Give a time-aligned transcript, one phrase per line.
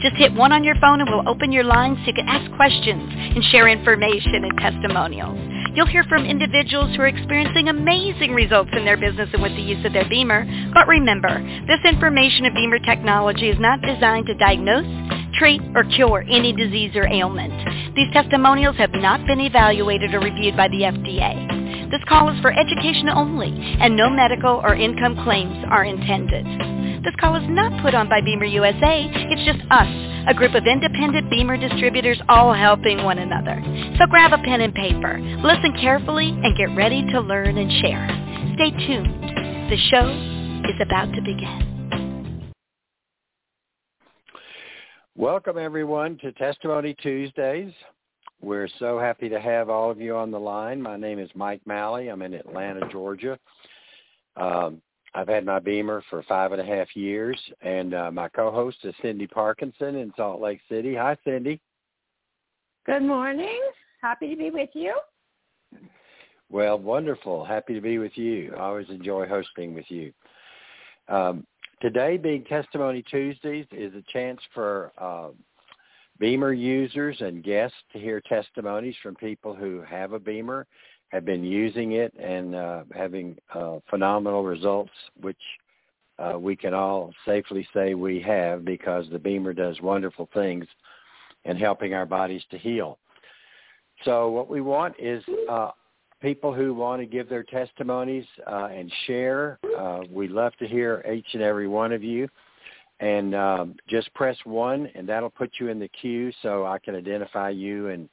[0.00, 2.50] Just hit one on your phone and we'll open your line so you can ask
[2.56, 5.36] questions and share information and testimonials.
[5.74, 9.62] You'll hear from individuals who are experiencing amazing results in their business and with the
[9.62, 10.72] use of their BEMER.
[10.72, 11.28] But remember,
[11.66, 14.88] this information of BEMER technology is not designed to diagnose,
[15.38, 17.52] treat, or cure any disease or ailment.
[17.94, 21.59] These testimonials have not been evaluated or reviewed by the FDA.
[21.90, 26.46] This call is for education only, and no medical or income claims are intended.
[27.02, 29.10] This call is not put on by BEMER USA.
[29.10, 29.90] It's just us,
[30.28, 33.60] a group of independent BEMER distributors all helping one another.
[33.98, 38.06] So grab a pen and paper, listen carefully, and get ready to learn and share.
[38.54, 39.10] Stay tuned.
[39.68, 40.06] The show
[40.70, 42.52] is about to begin.
[45.16, 47.72] Welcome everyone to Testimony Tuesdays.
[48.42, 50.80] We're so happy to have all of you on the line.
[50.80, 52.08] My name is Mike Malley.
[52.08, 53.38] I'm in Atlanta, Georgia.
[54.36, 54.80] Um,
[55.14, 58.94] I've had my BEMER for five and a half years, and uh, my co-host is
[59.02, 60.94] Cyndy Parkinson in Salt Lake City.
[60.94, 61.60] Hi, Cyndy.
[62.86, 63.60] Good morning.
[64.00, 64.98] Happy to be with you.
[66.48, 67.44] Well, wonderful.
[67.44, 68.54] Happy to be with you.
[68.56, 70.12] I always enjoy hosting with you.
[71.08, 71.46] Um,
[71.82, 75.28] today, being Testimony Tuesdays, is a chance for uh,
[76.20, 80.66] BEMER users and guests to hear testimonies from people who have a BEMER,
[81.08, 85.40] have been using it, and uh, having uh, phenomenal results, which
[86.18, 90.66] uh, we can all safely say we have because the BEMER does wonderful things
[91.46, 92.98] in helping our bodies to heal.
[94.04, 95.70] So what we want is uh,
[96.20, 99.58] people who want to give their testimonies uh, and share.
[99.78, 102.28] Uh, we love to hear each and every one of you.
[103.00, 106.94] And um, just press one, and that'll put you in the queue so I can
[106.94, 108.08] identify you and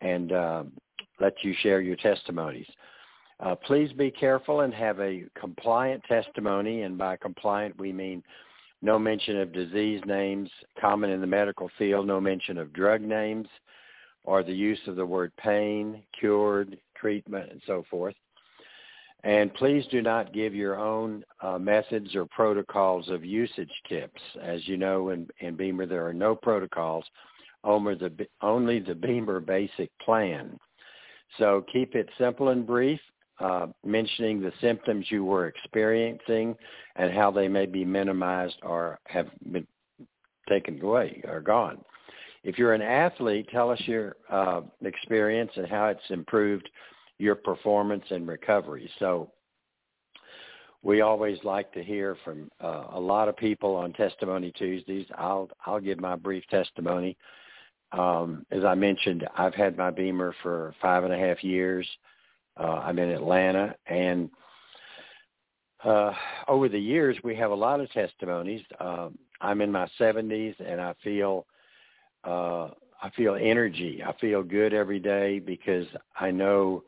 [0.00, 0.72] and um,
[1.18, 2.66] let you share your testimonies.
[3.40, 8.22] Uh, please be careful and have a compliant testimony, and by compliant we mean
[8.82, 10.50] no mention of disease names
[10.80, 13.48] common in the medical field, no mention of drug names,
[14.24, 18.14] or the use of the word pain, cured, treatment, and so forth.
[19.24, 24.20] And please do not give your own uh, methods or protocols of usage tips.
[24.40, 27.04] As you know, in, in BEMER, there are no protocols,
[27.64, 30.58] only the, only the BEMER basic plan.
[31.36, 33.00] So keep it simple and brief,
[33.40, 36.56] uh, mentioning the symptoms you were experiencing
[36.96, 39.66] and how they may be minimized or have been
[40.48, 41.78] taken away or gone.
[42.44, 46.68] If you're an athlete, tell us your uh, experience and how it's improved
[47.18, 48.90] your performance and recovery.
[48.98, 49.30] So
[50.82, 55.06] we always like to hear from uh, a lot of people on Testimony Tuesdays.
[55.16, 57.16] I'll I'll give my brief testimony.
[57.92, 61.86] Um, as I mentioned, I've had my BEMER for five and a half years.
[62.56, 64.30] Uh, I'm in Atlanta, and
[65.84, 66.12] uh,
[66.48, 68.62] over the years, we have a lot of testimonies.
[68.80, 69.08] Uh,
[69.40, 71.46] I'm in my 70s, and I feel
[72.24, 74.02] uh, I feel energy.
[74.04, 75.86] I feel good every day because
[76.18, 76.82] I know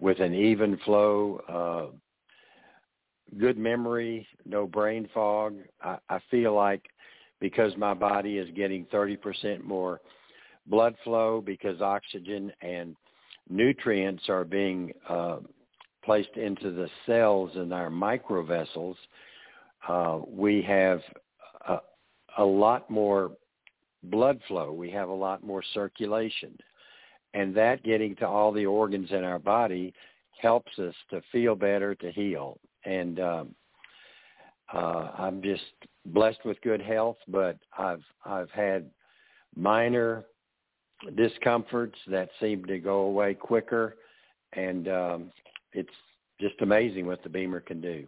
[0.00, 5.56] with an even flow, uh, good memory, no brain fog.
[5.82, 6.82] I, I feel like
[7.40, 10.00] because my body is getting 30% more
[10.66, 12.96] blood flow because oxygen and
[13.48, 15.38] nutrients are being uh,
[16.04, 18.96] placed into the cells in our microvessels,
[19.88, 21.00] uh, we have
[21.68, 21.78] a,
[22.38, 23.32] a lot more
[24.04, 24.72] blood flow.
[24.72, 26.56] We have a lot more circulation
[27.34, 29.92] and that getting to all the organs in our body
[30.40, 32.58] helps us to feel better, to heal.
[32.84, 33.54] And um,
[34.72, 35.62] uh, I'm just
[36.06, 38.88] blessed with good health, but I've I've had
[39.56, 40.24] minor
[41.16, 43.96] discomforts that seem to go away quicker,
[44.54, 45.32] and um,
[45.72, 45.92] it's
[46.40, 48.06] just amazing what the BEMER can do.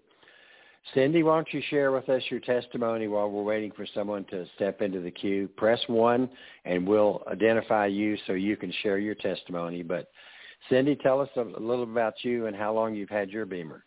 [0.95, 4.47] Cyndy, why don't you share with us your testimony while we're waiting for someone to
[4.55, 5.49] step into the queue?
[5.57, 6.29] Press one,
[6.65, 9.83] and we'll identify you so you can share your testimony.
[9.83, 10.09] But
[10.71, 13.85] Cyndy, tell us a little about you and how long you've had your BEMER.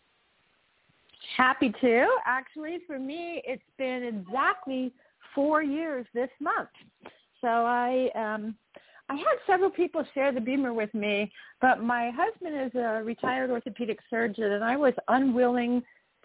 [1.37, 2.07] Happy to.
[2.25, 4.91] Actually, for me, it's been exactly
[5.33, 6.69] four years this month.
[7.39, 8.55] So I um,
[9.09, 11.31] I had several people share the BEMER with me,
[11.61, 15.81] but my husband is a retired orthopedic surgeon, and I was unwilling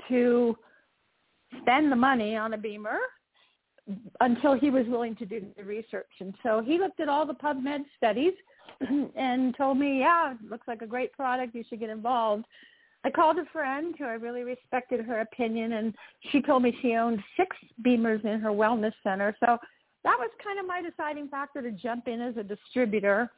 [0.08, 0.56] to
[1.60, 2.98] spend the money on a BEMER
[4.20, 6.10] until he was willing to do the research.
[6.20, 8.32] And so he looked at all the PubMed studies,
[9.16, 11.54] and told me, yeah, looks like a great product.
[11.54, 12.44] You should get involved.
[13.04, 15.94] I called a friend who I really respected her opinion, and
[16.30, 17.54] she told me she owned six
[17.84, 19.36] BEMERs in her wellness center.
[19.40, 19.58] So
[20.04, 23.30] that was kind of my deciding factor to jump in as a distributor.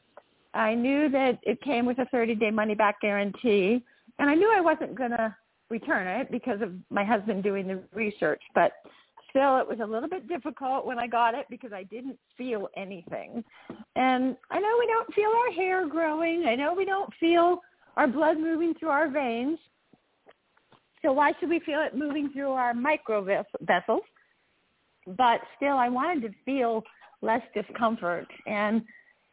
[0.55, 3.85] I knew that it came with a 30-day money-back guarantee,
[4.19, 5.35] and I knew I wasn't going to
[5.70, 8.42] return it because of my husband doing the research.
[8.54, 8.72] But
[9.30, 12.68] still, it was a little bit difficult when I got it because I didn't feel
[12.76, 13.44] anything.
[13.96, 16.46] And I know we don't feel our hair growing.
[16.46, 17.60] I know we don't feel
[17.96, 19.58] our blood moving through our veins.
[21.02, 23.22] So why should we feel it moving through our micro
[23.60, 24.02] vessels?
[25.06, 26.82] But still, I wanted to feel
[27.22, 28.26] less discomfort.
[28.46, 28.82] And,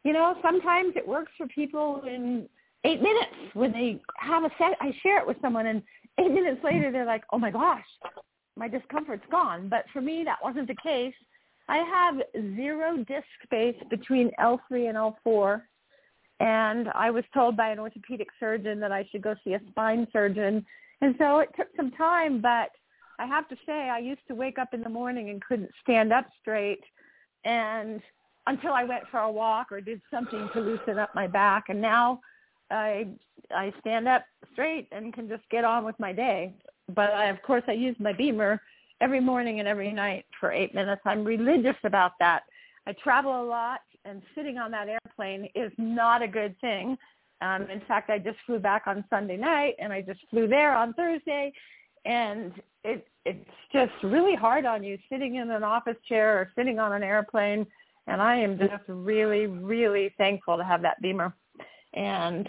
[0.04, 2.48] you know, sometimes it works for people in
[2.84, 4.76] eight minutes when they have a set.
[4.80, 5.82] I share it with someone, and
[6.18, 7.84] eight minutes later, they're like, oh my gosh,
[8.56, 9.68] my discomfort's gone.
[9.68, 11.14] But for me, that wasn't the case.
[11.68, 12.16] I have
[12.56, 15.62] zero disc space between L3 and L4.
[16.40, 20.06] And I was told by an orthopedic surgeon that I should go see a spine
[20.12, 20.64] surgeon.
[21.00, 22.70] And so it took some time, but
[23.18, 26.12] I have to say I used to wake up in the morning and couldn't stand
[26.12, 26.82] up straight.
[27.44, 28.00] And
[28.46, 31.64] until I went for a walk or did something to loosen up my back.
[31.68, 32.20] And now
[32.70, 33.08] I
[33.50, 36.54] I stand up straight and can just get on with my day.
[36.94, 38.60] But I, of course, I use my BEMER
[39.00, 41.02] every morning and every night for eight minutes.
[41.04, 42.42] I'm religious about that.
[42.86, 46.96] I travel a lot, and sitting on that airplane is not a good thing.
[47.40, 50.76] Um, in fact, I just flew back on Sunday night, and I just flew there
[50.76, 51.52] on Thursday,
[52.04, 52.52] and
[52.84, 56.92] it it's just really hard on you sitting in an office chair or sitting on
[56.92, 57.66] an airplane.
[58.06, 61.32] And I am just really, really thankful to have that BEMER.
[61.94, 62.48] And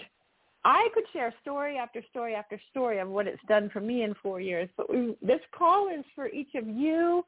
[0.64, 4.16] I could share story after story after story of what it's done for me in
[4.22, 7.24] four years, but we, this call is for each of you.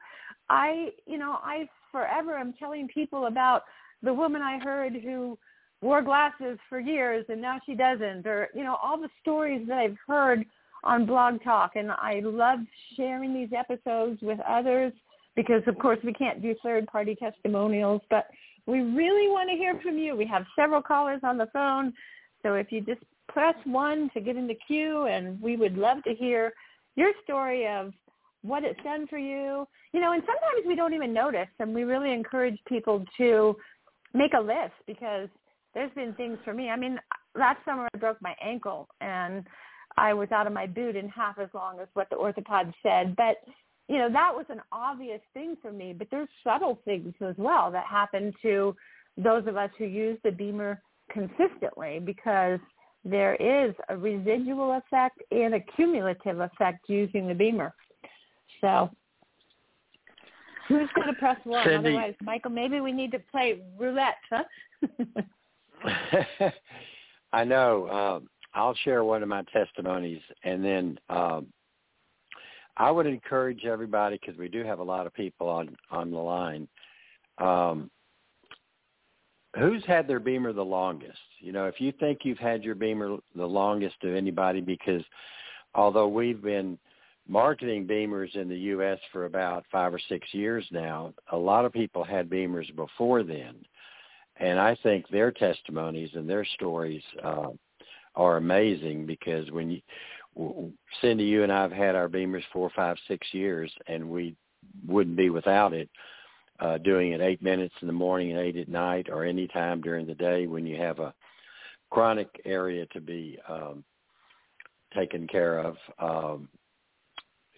[0.50, 3.62] I, you know, I forever am telling people about
[4.02, 5.38] the woman I heard who
[5.80, 9.78] wore glasses for years and now she doesn't, or you know, all the stories that
[9.78, 10.44] I've heard
[10.84, 12.60] on Blog Talk, and I love
[12.96, 14.92] sharing these episodes with others
[15.36, 18.26] because, of course, we can't do third-party testimonials, but
[18.68, 20.14] we really want to hear from you.
[20.14, 21.94] We have several callers on the phone,
[22.42, 26.02] so if you just press one to get in the queue, and we would love
[26.04, 26.52] to hear
[26.94, 27.94] your story of
[28.42, 29.66] what it's done for you.
[29.92, 33.56] You know, and sometimes we don't even notice, and we really encourage people to
[34.12, 35.28] make a list because
[35.72, 36.68] there's been things for me.
[36.68, 36.98] I mean,
[37.34, 39.46] last summer I broke my ankle, and
[39.96, 43.16] I was out of my boot in half as long as what the orthopod said.
[43.16, 43.36] But
[43.88, 45.92] you know, that was an obvious thing for me.
[45.92, 48.76] But there's subtle things as well that happen to
[49.16, 50.80] those of us who use the BEMER
[51.10, 52.60] consistently because
[53.04, 57.72] there is a residual effect and a cumulative effect using the BEMER.
[58.60, 58.90] So
[60.68, 61.66] who's going to press one?
[61.66, 64.44] Cyndy, Otherwise, Michael, maybe we need to play roulette, huh?
[67.32, 67.88] I know.
[67.88, 71.46] Um, I'll share one of my testimonies, and then um,
[72.78, 76.18] I would encourage everybody because we do have a lot of people on on the
[76.18, 76.68] line.
[77.38, 77.90] Um,
[79.56, 81.18] who's had their BEMER the longest?
[81.40, 85.02] You know, if you think you've had your BEMER the longest of anybody, because
[85.74, 86.78] although we've been
[87.26, 88.98] marketing BEMERs in the U.S.
[89.12, 93.56] for about five or six years now, a lot of people had BEMERs before then.
[94.36, 97.48] And I think their testimonies and their stories uh,
[98.14, 100.67] are amazing because when you,
[101.02, 104.34] Cyndy, you and I have had our BEMERs four, five, six years, and we
[104.86, 105.88] wouldn't be without it
[106.60, 109.80] uh, doing it eight minutes in the morning and eight at night or any time
[109.80, 111.14] during the day when you have a
[111.90, 113.84] chronic area to be um,
[114.94, 115.76] taken care of.
[115.98, 116.48] Um,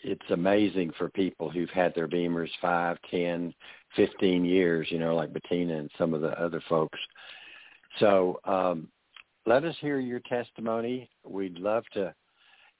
[0.02, 3.54] it's amazing for people who've had their BEMERs five, ten,
[3.96, 6.98] fifteen years, you know, like Bettina and some of the other folks.
[7.98, 8.88] So um,
[9.46, 11.10] let us hear your testimony.
[11.24, 12.14] We'd love to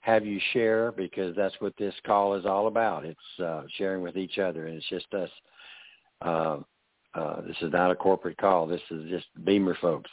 [0.00, 3.04] have you share because that's what this call is all about.
[3.04, 5.30] It's uh, sharing with each other, and it's just us
[6.22, 6.58] uh,
[7.14, 8.66] uh, this is not a corporate call.
[8.66, 10.10] This is just BEMER folks.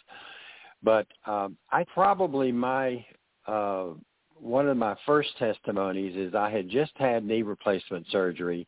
[0.83, 3.05] But um, I probably my
[3.47, 3.87] uh,
[4.35, 8.67] one of my first testimonies is I had just had knee replacement surgery,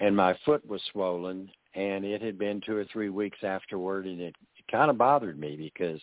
[0.00, 4.20] and my foot was swollen, and it had been two or three weeks afterward, and
[4.20, 6.00] it, it kind of bothered me because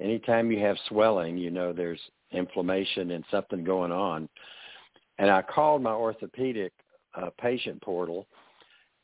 [0.00, 2.00] anytime you have swelling, you know there's
[2.32, 4.28] inflammation and something going on.
[5.18, 6.72] And I called my orthopedic
[7.14, 8.26] uh, patient portal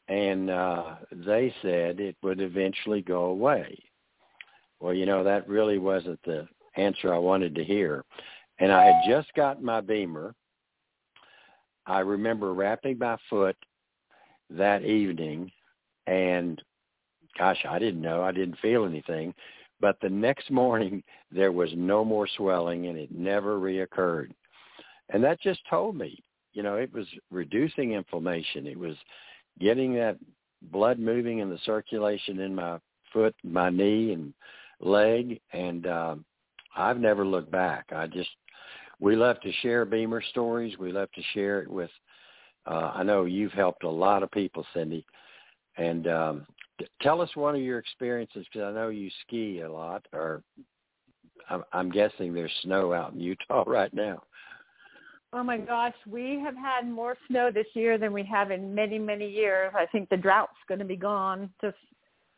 [0.08, 3.76] and uh, they said it would eventually go away.
[4.80, 8.04] Well, you know, that really wasn't the answer I wanted to hear.
[8.58, 10.34] And I had just gotten my BEMER.
[11.86, 13.56] I remember wrapping my foot
[14.50, 15.50] that evening,
[16.06, 16.60] and
[17.38, 18.22] gosh, I didn't know.
[18.22, 19.34] I didn't feel anything.
[19.80, 24.30] But the next morning, there was no more swelling, and it never reoccurred.
[25.10, 26.18] And that just told me,
[26.52, 28.66] you know, it was reducing inflammation.
[28.66, 28.96] It was
[29.60, 30.16] getting that
[30.72, 32.78] blood moving in the circulation in my
[33.12, 34.32] foot, my knee, and
[34.80, 35.40] leg.
[35.52, 36.24] And um,
[36.76, 37.86] I've never looked back.
[37.94, 38.30] I just
[39.00, 40.78] we love to share BEMER stories.
[40.78, 41.90] We love to share it with.
[42.66, 45.04] Uh, I know you've helped a lot of people, Cyndy,
[45.76, 46.46] and um,
[47.02, 50.42] tell us one of your experiences because I know you ski a lot, or
[51.48, 54.22] I'm, I'm guessing there's snow out in Utah right now.
[55.32, 58.98] Oh my gosh, we have had more snow this year than we have in many,
[58.98, 59.72] many years.
[59.76, 61.50] I think the drought's going to be gone.
[61.60, 61.76] Just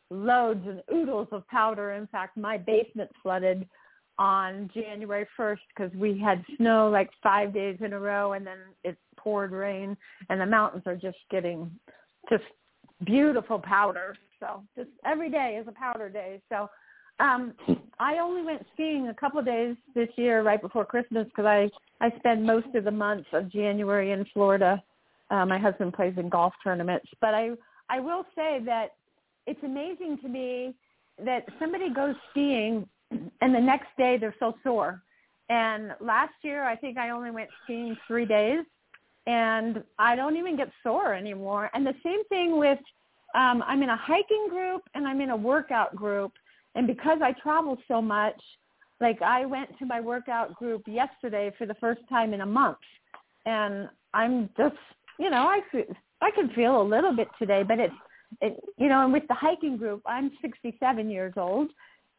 [0.09, 1.93] loads and oodles of powder.
[1.93, 3.67] In fact, my basement flooded
[4.17, 8.57] on January 1st because we had snow like five days in a row and then
[8.83, 9.95] it poured rain
[10.29, 11.71] and the mountains are just getting
[12.29, 12.43] just
[13.05, 14.15] beautiful powder.
[14.39, 16.41] So just every day is a powder day.
[16.49, 16.69] So
[17.19, 17.53] um
[17.99, 21.69] I only went skiing a couple of days this year right before Christmas because I
[22.01, 24.81] I spend most of the month of January in Florida.
[25.31, 27.51] Uh, my husband plays in golf tournaments, but I
[27.89, 28.95] I will say that
[29.45, 30.75] it's amazing to me
[31.23, 35.01] that somebody goes skiing and the next day they're so sore.
[35.49, 38.63] And last year, I think I only went skiing three days,
[39.25, 41.71] and I don't even get sore anymore.
[41.73, 42.77] And the same thing with
[43.35, 46.31] um, I'm in a hiking group and I'm in a workout group,
[46.75, 48.39] and because I travel so much,
[49.01, 52.77] like I went to my workout group yesterday for the first time in a month,
[53.45, 54.75] and I'm just
[55.19, 55.59] you know I
[56.21, 57.93] I can feel a little bit today, but it's
[58.41, 61.69] it, you know, and with the hiking group, I'm 67 years old,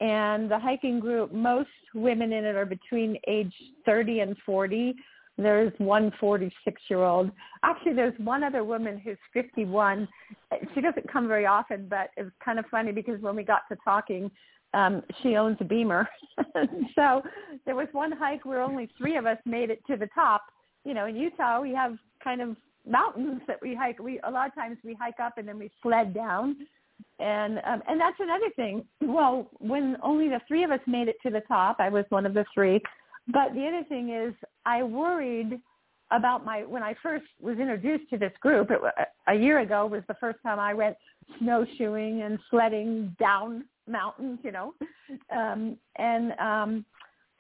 [0.01, 3.53] and the hiking group, most women in it are between age
[3.87, 4.95] 30 and 40.
[5.43, 7.31] There's one 46 year old.
[7.63, 10.09] Actually, there's one other woman who's 51.
[10.75, 13.63] She doesn't come very often, but it was kind of funny because when we got
[13.71, 14.31] to talking,
[14.75, 16.09] um, she owns a BEMER.
[16.95, 17.23] so
[17.67, 20.43] there was one hike where only three of us made it to the top.
[20.85, 22.57] You know, in Utah, we have kind of
[22.89, 23.99] mountains that we hike.
[23.99, 26.57] We a lot of times we hike up and then we sled down
[27.19, 28.85] and um, and that's another thing.
[29.01, 32.27] Well, when only the three of us made it to the top, I was one
[32.27, 32.81] of the three.
[33.29, 34.35] But the other thing is,
[34.67, 35.61] I worried
[36.11, 38.71] about my when I first was introduced to this group.
[38.71, 38.81] It,
[39.29, 40.97] a year ago was the first time I went
[41.39, 44.75] snowshoeing and sledding down mountains, you know,
[45.35, 46.85] um, and um,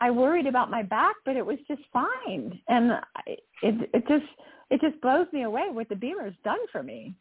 [0.00, 2.59] I worried about my back, but it was just fine.
[2.69, 4.25] And I, it it just
[4.71, 7.15] it just blows me away what the BEMER's done for me.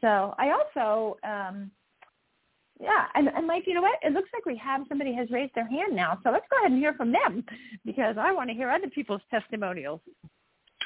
[0.00, 1.70] So I also, um,
[2.80, 3.98] yeah, and, and like, you know what?
[4.02, 6.18] It looks like we have somebody has raised their hand now.
[6.22, 7.44] So let's go ahead and hear from them
[7.84, 10.00] because I want to hear other people's testimonials.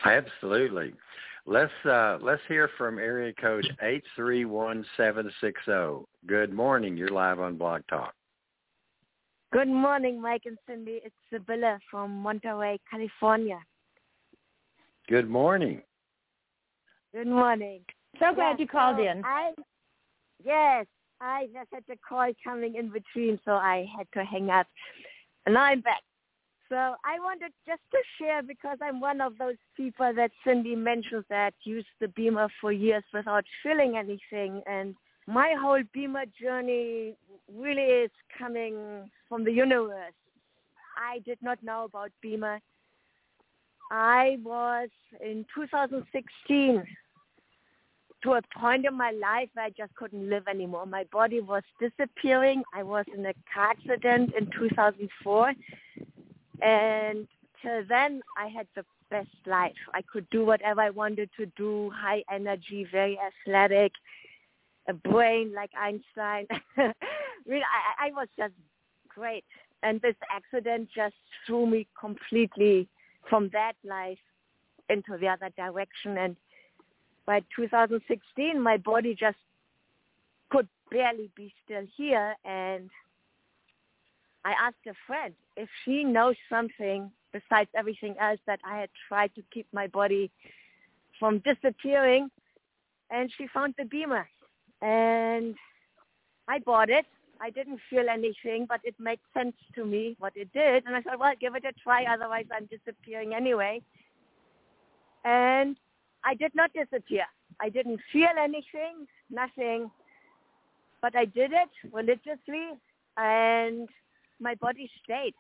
[0.05, 0.93] Absolutely.
[1.47, 6.07] Let's uh, let's hear from area code eight three one seven six zero.
[6.27, 6.97] Good morning.
[6.97, 8.15] You're live on Blog Talk.
[9.53, 11.01] Good morning, Mike and Cyndy.
[11.05, 13.59] It's Sibylla from Monterey, California.
[15.09, 15.83] Good morning.
[17.13, 17.81] Good morning.
[18.21, 19.25] So glad you called so in.
[19.25, 19.51] I,
[20.45, 20.87] yes,
[21.21, 24.67] I just had the call coming in between, so I had to hang up.
[25.47, 26.03] And now I'm back.
[26.69, 31.25] So I wanted just to share because I'm one of those people that Cyndy mentioned
[31.29, 34.63] that used the BEMER for years without feeling anything.
[34.67, 34.95] And
[35.27, 37.17] my whole BEMER journey
[37.53, 40.15] really is coming from the universe.
[40.97, 42.61] I did not know about BEMER.
[43.91, 46.85] I was in 2016
[48.23, 50.87] to a point in my life where I just couldn't live anymore.
[50.87, 52.63] My body was disappearing.
[52.75, 55.53] I was in a car accident in 2004.
[56.63, 57.27] And
[57.63, 59.73] till then, I had the best life.
[59.95, 63.93] I could do whatever I wanted to do, high energy, very athletic,
[64.89, 66.47] a brain like Einstein.
[67.47, 68.55] really, I, I was just
[69.09, 69.45] great.
[69.83, 71.15] And this accident just
[71.47, 72.89] threw me completely
[73.29, 74.19] from that life
[74.89, 76.19] into the other direction.
[76.19, 76.37] And
[77.27, 79.39] by 2016, my body just
[80.51, 82.35] could barely be still here.
[82.45, 82.91] And
[84.45, 89.35] I asked a friend if she knows something besides everything else that I had tried
[89.37, 90.31] to keep my body
[91.19, 92.31] from disappearing.
[93.11, 94.29] And she found the BEMER.
[94.83, 95.55] And
[96.49, 97.07] I bought it.
[97.41, 100.85] I didn't feel anything, but it made sense to me what it did.
[100.87, 102.05] And I thought, well, give it a try.
[102.05, 103.81] Otherwise, I'm disappearing anyway.
[105.25, 105.77] And
[106.25, 107.25] I did not disappear.
[107.61, 109.91] I didn't feel anything, nothing,
[111.03, 112.79] but I did it religiously,
[113.17, 113.89] and
[114.39, 115.35] my body stayed.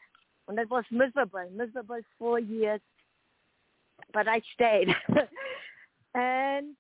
[0.49, 2.81] And it was miserable, miserable four years,
[4.13, 4.89] but I stayed.
[6.15, 6.75] and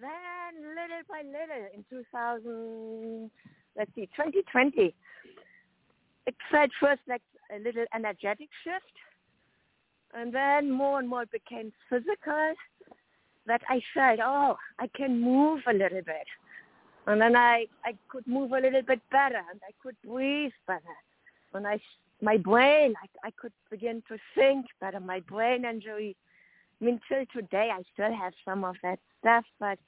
[0.00, 3.30] then little by little, in 2000,
[3.76, 4.94] let's see, 2020,
[6.26, 7.22] it felt first like
[7.54, 8.84] a little energetic shift,
[10.14, 12.54] and then more and more it became physical.
[13.46, 16.26] That I said, oh, I can move a little bit,
[17.06, 20.96] and then I I could move a little bit better, and I could breathe better.
[21.52, 21.80] And I
[22.22, 25.00] my brain, I I could begin to think better.
[25.00, 26.16] My brain injury.
[26.80, 29.78] I mean, till today, I still have some of that stuff, but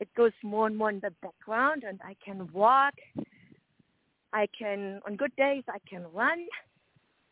[0.00, 2.94] it goes more and more in the background, and I can walk
[4.34, 6.46] I can, on good days, I can run.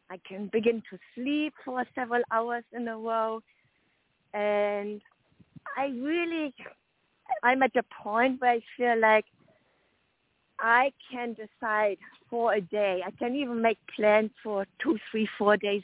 [0.08, 3.40] I can begin to sleep for several hours in a row.
[4.32, 5.02] And
[5.76, 6.54] I really,
[7.42, 9.24] I'm at the point where I feel like
[10.60, 11.98] I can decide
[12.30, 13.02] for a day.
[13.04, 15.82] I can even make plans for two, three, four days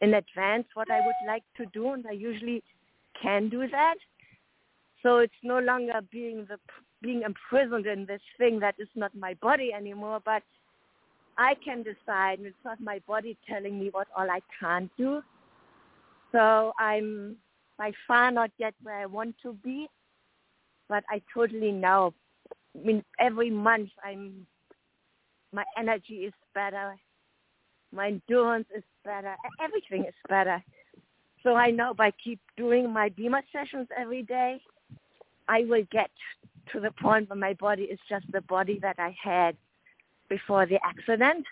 [0.00, 2.62] in advance what I would like to do, and I usually
[3.20, 3.94] can do that.
[5.02, 6.58] So it's no longer being the
[7.00, 10.42] being imprisoned in this thing that is not my body anymore, but
[11.36, 12.38] I can decide.
[12.38, 15.20] And it's not my body telling me what all I can't do.
[16.30, 17.36] So I'm
[17.82, 19.88] by far not yet where I want to be,
[20.88, 22.14] but I totally know.
[22.76, 24.46] I mean, every month I'm
[25.52, 26.94] my energy is better,
[27.92, 30.62] my endurance is better, everything is better.
[31.42, 34.60] So I know by keep doing my BEMER sessions every day,
[35.48, 36.12] I will get
[36.72, 39.56] to the point where my body is just the body that I had
[40.28, 41.44] before the accident.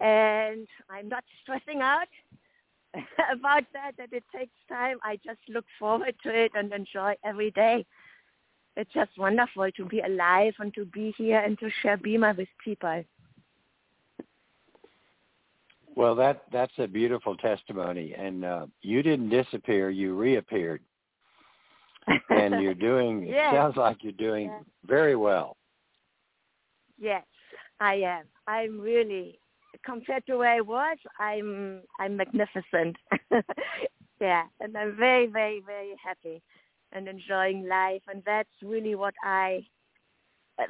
[0.00, 2.12] And I'm not stressing out
[3.32, 4.98] about that, that it takes time.
[5.02, 7.84] I just look forward to it and enjoy every day.
[8.76, 12.48] It's just wonderful to be alive and to be here and to share Bima with
[12.64, 13.04] people.
[15.96, 20.82] Well, that that's a beautiful testimony, and uh, you didn't disappear; you reappeared
[22.30, 23.54] and you're doing yes.
[23.54, 24.62] sounds like you're doing yes.
[24.86, 25.56] very well.
[26.98, 27.24] Yes,
[27.80, 28.24] I am.
[28.46, 29.38] I'm really
[29.84, 32.96] compared to where I was, I'm I'm magnificent.
[34.20, 36.42] yeah, and I'm very, very, very happy
[36.92, 39.66] and enjoying life, and that's really what I.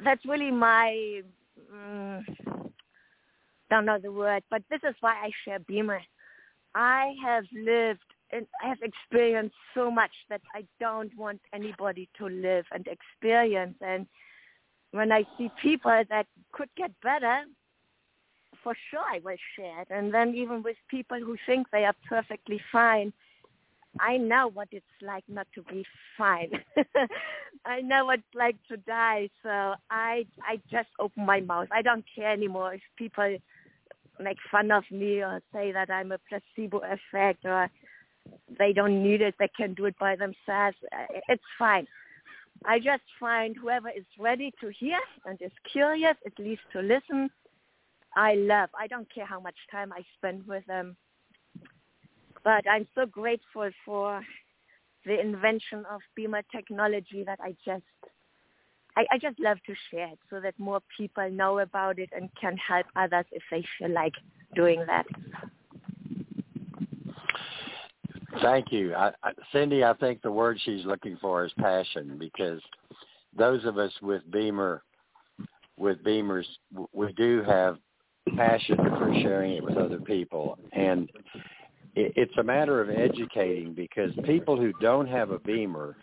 [0.03, 1.21] That's really my.
[1.71, 2.25] Um,
[3.69, 6.01] don't know the word, but this is why I share BEMER.
[6.75, 12.27] I have lived and I have experienced so much that I don't want anybody to
[12.27, 13.75] live and experience.
[13.81, 14.07] And
[14.91, 17.43] when I see people that could get better,
[18.65, 19.89] for sure I will share it.
[19.91, 23.13] And then even with people who think they are perfectly fine,
[23.99, 25.85] I know what it's like not to be
[26.17, 26.49] fine.
[27.65, 29.29] I know what it's like to die.
[29.43, 31.67] So I I just open my mouth.
[31.71, 33.37] I don't care anymore if people
[34.19, 37.69] make fun of me or say that I'm a placebo effect or
[38.57, 39.35] they don't need it.
[39.37, 40.77] They can do it by themselves.
[41.29, 41.85] It's fine.
[42.65, 47.29] I just find whoever is ready to hear and is curious, at least to listen,
[48.15, 48.69] I love.
[48.77, 50.95] I don't care how much time I spend with them.
[52.43, 54.21] But I'm so grateful for
[55.05, 57.83] the invention of BEMER technology that I just
[58.97, 62.29] I, I just love to share it so that more people know about it and
[62.39, 64.13] can help others if they feel like
[64.55, 65.05] doing that.
[68.41, 68.93] Thank you.
[68.93, 72.61] I, I, Cyndy, I think the word she's looking for is passion because
[73.37, 74.81] those of us with BEMER,
[75.77, 76.45] with BEMERs,
[76.93, 77.77] we do have
[78.35, 80.57] passion for sharing it with other people.
[80.73, 81.09] And
[81.95, 85.95] it, it's a matter of educating because people who don't have a BEMER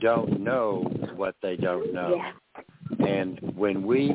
[0.00, 0.82] don't know
[1.14, 2.16] what they don't know.
[2.98, 3.06] Yeah.
[3.06, 4.14] And when we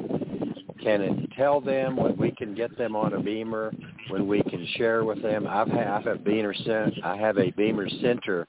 [0.81, 3.73] can tell them, when we can get them on a BEMER,
[4.09, 5.47] when we can share with them.
[5.47, 6.53] I've had, I've had BEMER
[7.03, 8.47] I have a BEMER center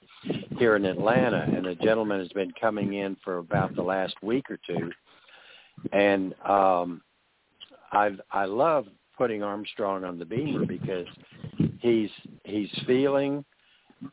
[0.59, 4.45] here in Atlanta, and a gentleman has been coming in for about the last week
[4.51, 4.91] or two,
[5.93, 7.03] and um,
[7.93, 11.07] I I love putting Armstrong on the BEMER because
[11.81, 12.11] he's
[12.45, 13.45] he's feeling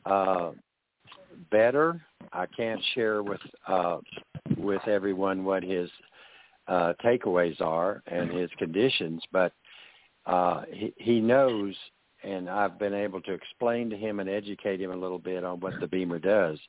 [0.06, 0.52] uh,
[1.52, 2.02] better.
[2.34, 3.98] I can't share with uh,
[4.58, 5.90] with everyone what his
[6.68, 9.54] uh, takeaways are and his conditions, but
[10.26, 11.76] uh, he, he knows,
[12.24, 15.60] and I've been able to explain to him and educate him a little bit on
[15.60, 16.60] what the BEMER does.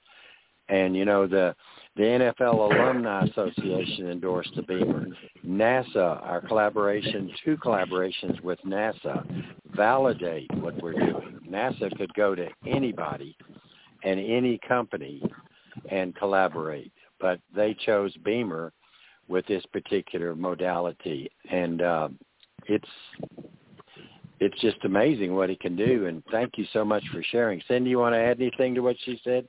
[0.69, 1.55] And you know the
[1.97, 5.07] the NFL Alumni Association endorsed the BEMER.
[5.47, 9.25] NASA, our collaboration, two collaborations with NASA,
[9.75, 11.39] validate what we're doing.
[11.49, 13.35] NASA could go to anybody
[14.05, 15.23] and any company
[15.91, 18.73] and collaborate, but they chose BEMER
[19.29, 22.09] with this particular modality, and uh,
[22.67, 22.89] it's
[24.39, 26.07] it's just amazing what he can do.
[26.07, 27.63] And thank you so much for sharing.
[27.69, 29.47] Cyndy, you want to add anything to what she said?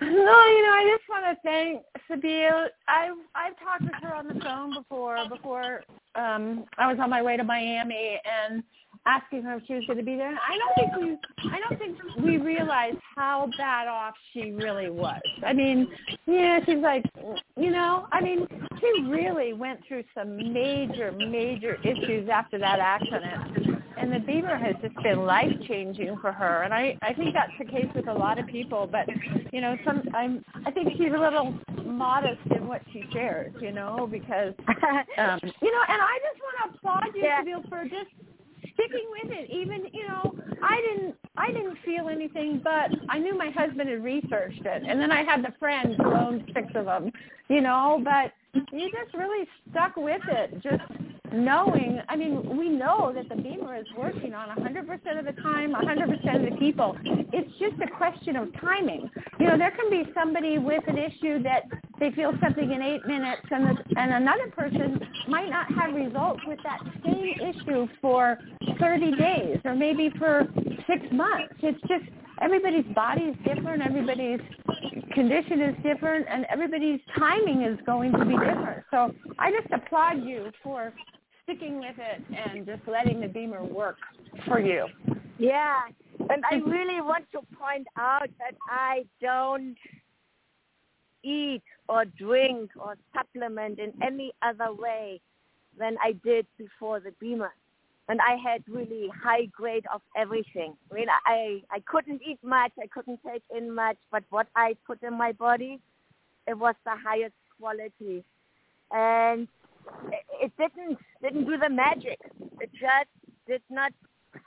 [0.00, 2.68] No, you know, I just want to thank Sabine.
[2.86, 5.16] I've I've talked with her on the phone before.
[5.28, 8.62] Before um, I was on my way to Miami and
[9.06, 10.34] asking her if she was going to be there.
[10.34, 15.20] I don't think we I don't think we realized how bad off she really was.
[15.46, 15.88] I mean,
[16.26, 17.04] yeah, she's like,
[17.56, 18.46] you know, I mean,
[18.80, 24.74] she really went through some major major issues after that accident and the BEMER has
[24.82, 26.62] just been life changing for her.
[26.62, 28.88] And i i think that's the case with a lot of people.
[28.90, 29.06] But
[29.52, 33.72] you know some i'm i think she's a little modest in what she shares you
[33.72, 34.52] know because
[35.18, 37.40] um you know and i just want to applaud you yeah.
[37.40, 38.10] Sibyl, for just
[38.74, 39.50] sticking with it.
[39.50, 44.02] Even you know i didn't i didn't feel anything but i knew my husband had
[44.02, 44.82] researched it.
[44.86, 47.10] And then i had the friend who owned six of them
[47.48, 48.32] you know but
[48.72, 50.82] you just really stuck with it just
[51.32, 55.72] knowing, I mean, we know that the BEMER is working on 100% of the time,
[55.74, 56.96] 100% of the people.
[57.04, 59.10] It's just a question of timing.
[59.38, 61.64] You know, there can be somebody with an issue that
[61.98, 66.40] they feel something in eight minutes and, the, and another person might not have results
[66.46, 68.38] with that same issue for
[68.78, 70.46] 30 days or maybe for
[70.86, 71.54] six months.
[71.62, 72.04] It's just
[72.40, 74.40] everybody's body is different, everybody's
[75.12, 78.84] condition is different, and everybody's timing is going to be different.
[78.90, 80.92] So I just applaud you for
[81.44, 83.96] sticking with it and just letting the BEMER work
[84.46, 84.86] for you.
[85.38, 85.80] Yeah,
[86.30, 89.76] and I really want to point out that I don't
[91.22, 95.20] eat or drink or supplement in any other way
[95.78, 97.52] than I did before the BEMER.
[98.08, 100.76] And I had really high grade of everything.
[100.90, 104.76] I mean, I I couldn't eat much, I couldn't take in much, but what I
[104.86, 105.80] put in my body,
[106.46, 108.24] it was the highest quality.
[108.92, 109.48] And
[110.40, 112.20] it didn't didn't do the magic.
[112.60, 113.10] It just
[113.48, 113.92] did not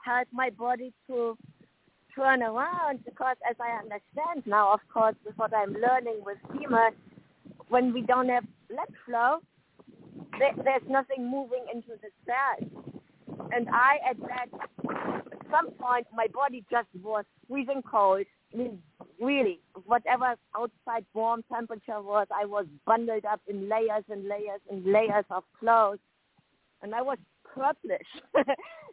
[0.06, 1.38] help my body to
[2.15, 6.91] turn around because as I understand now, of course, with what I'm learning with BEMER,
[7.69, 9.39] when we don't have blood flow,
[10.38, 12.99] there, there's nothing moving into the cells.
[13.52, 14.47] And I, at that,
[15.52, 18.25] some point, my body just was freezing cold.
[18.54, 18.80] I mean,
[19.19, 24.86] really, whatever outside warm temperature was, I was bundled up in layers and layers and
[24.86, 25.99] layers of clothes,
[26.82, 28.08] and I was purplish.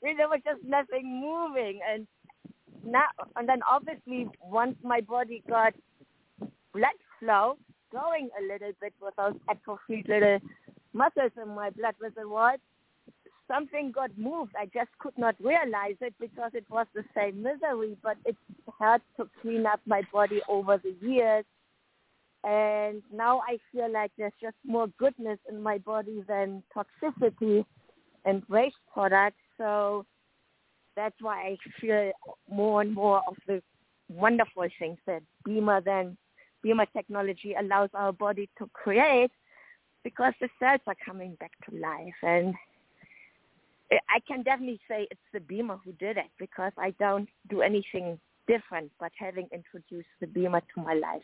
[0.02, 2.06] There was just nothing moving, and
[2.84, 5.72] now and then obviously once my body got
[6.72, 7.56] blood flow
[7.90, 10.38] going a little bit with those atrophied little
[10.92, 12.60] muscles in my blood vessels,
[13.48, 14.52] something got moved.
[14.58, 18.36] I just could not realize it because it was the same misery, but it
[18.78, 21.44] had to clean up my body over the years.
[22.44, 27.64] And now I feel like there's just more goodness in my body than toxicity
[28.24, 29.40] and waste products.
[29.58, 30.04] So
[30.94, 32.12] that's why I feel
[32.48, 33.62] more and more of the
[34.08, 36.16] wonderful things that BEMER then
[36.62, 39.30] BEMER technology allows our body to create
[40.04, 42.54] because the cells are coming back to life and
[43.90, 48.18] I can definitely say it's the BEMER who did it because I don't do anything
[48.46, 51.22] different but having introduced the BEMER to my life.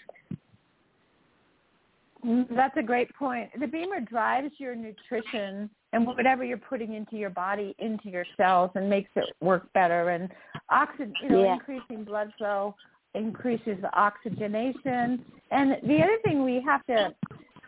[2.25, 3.51] Mm, that's a great point.
[3.59, 8.71] The BEMER drives your nutrition and whatever you're putting into your body into your cells
[8.75, 10.11] and makes it work better.
[10.11, 10.31] And
[10.71, 11.55] oxygen, you know, yeah.
[11.55, 12.75] increasing blood flow
[13.15, 15.25] increases the oxygenation.
[15.51, 17.15] And the other thing we have to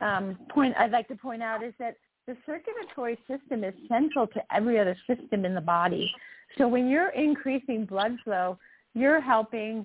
[0.01, 4.41] um, point, I'd like to point out is that the circulatory system is central to
[4.53, 6.11] every other system in the body.
[6.57, 8.59] So when you're increasing blood flow,
[8.95, 9.85] you're helping,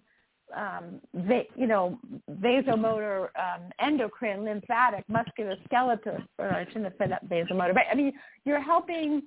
[0.56, 2.00] um, va- you know,
[2.32, 8.14] vasomotor, um, endocrine, lymphatic, musculoskeletal, or I shouldn't have said that vasomotor, but I mean,
[8.46, 9.24] you're helping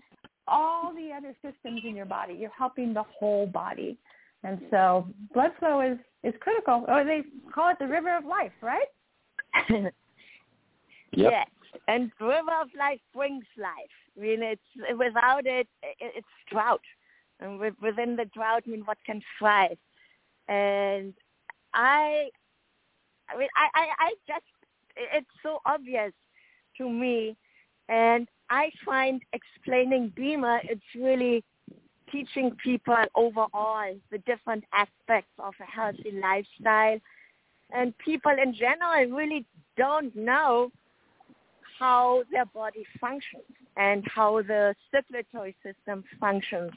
[0.49, 2.35] all the other systems in your body.
[2.35, 3.99] You're helping the whole body.
[4.45, 7.23] And so blood flow is, is critical, or they
[7.55, 8.87] call it the river of life, right?
[9.71, 9.93] yep.
[11.13, 11.47] Yes
[11.89, 13.97] and river of life brings life.
[14.17, 14.61] I mean, it's
[14.97, 15.69] without it,
[16.01, 16.83] it's drought,
[17.41, 19.79] and within the drought, I mean, what can thrive?
[20.49, 21.15] And
[21.75, 22.29] I,
[23.29, 24.45] I mean, I, I, I just,
[24.97, 26.13] it's so obvious
[26.79, 27.37] to me,
[27.89, 31.43] and I find explaining BEMER, it's really
[32.11, 36.99] teaching people overall the different aspects of a healthy lifestyle.
[37.75, 39.47] And people in general really
[39.79, 40.71] don't know
[41.79, 43.45] how their body functions
[43.77, 46.73] and how the circulatory system functions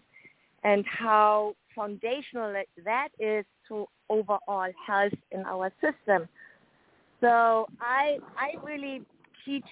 [0.63, 2.53] and how foundational
[2.83, 6.27] that is to overall health in our system.
[7.21, 9.05] So I I really
[9.45, 9.63] teach,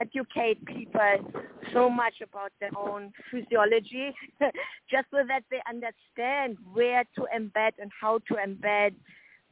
[0.00, 1.32] educate people
[1.72, 4.14] so much about their own physiology,
[4.90, 8.94] just so that they understand where to embed and how to embed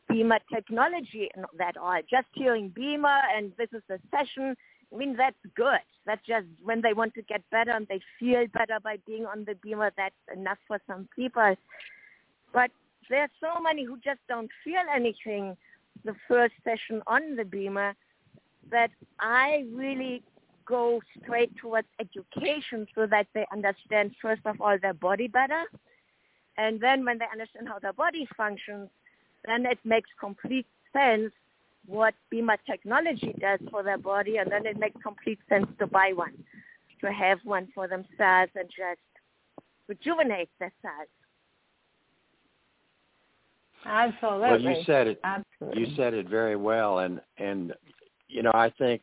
[0.08, 2.00] BEMER technology and that all.
[2.10, 4.54] Just hearing BEMER and this is a session,
[4.92, 5.80] I mean, that's good.
[6.06, 9.44] That's just when they want to get better and they feel better by being on
[9.44, 11.54] the BEMER, that's enough for some people.
[12.52, 12.70] But
[13.08, 15.56] there's so many who just don't feel anything
[16.04, 17.94] the first session on the BEMER
[18.70, 20.22] that I really
[20.64, 25.64] go straight towards education so that they understand first of all their body better
[26.56, 28.88] and then when they understand how their body functions
[29.44, 31.32] then it makes complete sense
[31.90, 36.12] what BEMER technology does for their body and then it makes complete sense to buy
[36.14, 36.32] one
[37.00, 39.00] to have one for themselves and just
[39.88, 41.10] rejuvenate themselves
[43.86, 44.40] Absolutely.
[44.40, 45.20] Well, you said it.
[45.24, 45.80] Absolutely.
[45.80, 47.72] You said it very well, and and
[48.28, 49.02] you know I think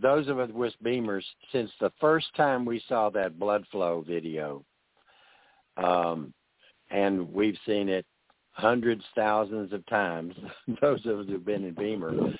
[0.00, 4.64] those of us with BEMERs, since the first time we saw that blood flow video,
[5.76, 6.34] um,
[6.90, 8.04] and we've seen it
[8.52, 10.34] hundreds, thousands of times.
[10.80, 12.34] those of us who've been in BEMER,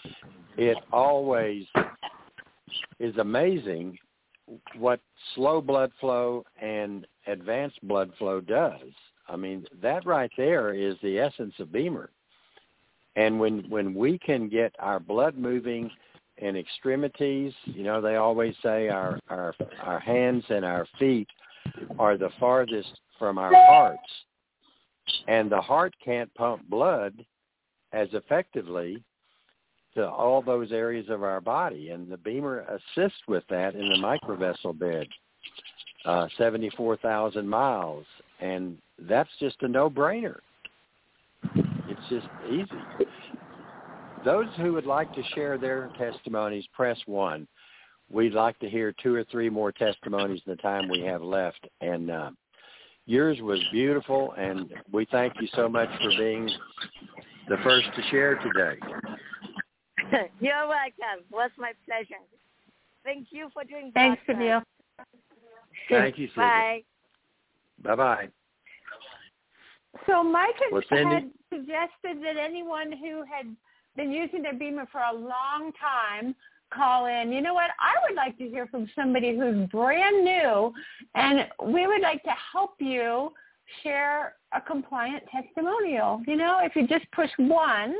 [0.57, 1.65] it always
[2.99, 3.99] is amazing
[4.77, 5.01] what
[5.35, 8.91] slow blood flow and advanced blood flow does.
[9.29, 12.11] I mean, that right there is the essence of BEMER.
[13.17, 15.91] And when when we can get our blood moving
[16.39, 21.29] in extremities, you know, they always say our our our hands and our feet
[21.99, 24.01] are the farthest from our hearts.
[25.29, 27.25] And the heart can't pump blood
[27.93, 29.03] as effectively
[29.95, 33.97] to all those areas of our body and the BEMER assists with that in the
[33.97, 35.07] microvessel bed.
[36.05, 38.05] Uh, 74,000 miles
[38.41, 40.39] and that's just a no-brainer.
[41.55, 43.07] It's just easy.
[44.25, 47.47] Those who would like to share their testimonies, press one.
[48.11, 51.67] We'd like to hear two or three more testimonies in the time we have left.
[51.81, 52.31] And uh,
[53.07, 56.49] yours was beautiful, and we thank you so much for being
[57.49, 58.79] the first to share today.
[60.41, 61.21] You're welcome.
[61.21, 62.23] It was my pleasure.
[63.05, 64.01] Thank you for doing that.
[64.01, 64.63] Thanks, Sabine.
[65.89, 66.43] Thank you, Susan.
[66.43, 66.83] Bye.
[67.83, 68.29] Bye-bye.
[70.07, 73.55] So Mike had, Well, had suggested that anyone who had
[73.97, 76.35] been using their BEMER for a long time
[76.75, 77.33] call in.
[77.33, 77.71] You know what?
[77.81, 80.73] I would like to hear from somebody who's brand new,
[81.15, 83.33] and we would like to help you
[83.83, 86.23] share a compliant testimonial.
[86.27, 87.95] You know, if you just push one,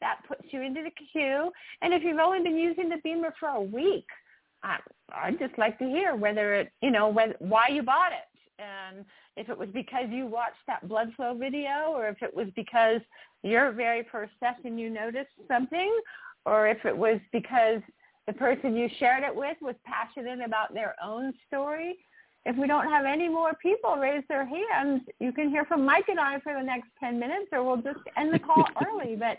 [0.00, 1.50] that puts you into the queue.
[1.82, 4.06] And if you've only been using the BEMER for a week,
[4.62, 4.78] I,
[5.12, 9.04] I'd just like to hear whether it, you know, whether, why you bought it and
[9.36, 13.00] if it was because you watched that blood flow video or if it was because
[13.42, 15.92] your very first session you noticed something
[16.46, 17.80] or if it was because
[18.26, 21.96] the person you shared it with was passionate about their own story.
[22.46, 26.08] If we don't have any more people raise their hands, you can hear from Mike
[26.08, 29.16] and I for the next 10 minutes or we'll just end the call early.
[29.16, 29.38] But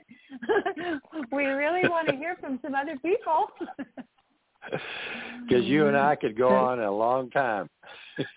[1.31, 3.47] we really want to hear from some other people.
[5.47, 7.69] Because you and I could go on a long time.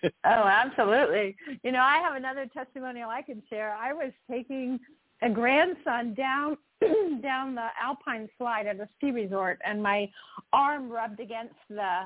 [0.03, 1.35] oh, absolutely.
[1.63, 3.75] You know, I have another testimonial I can share.
[3.75, 4.79] I was taking
[5.23, 6.57] a grandson down
[7.23, 10.09] down the alpine slide at a ski resort and my
[10.53, 12.03] arm rubbed against the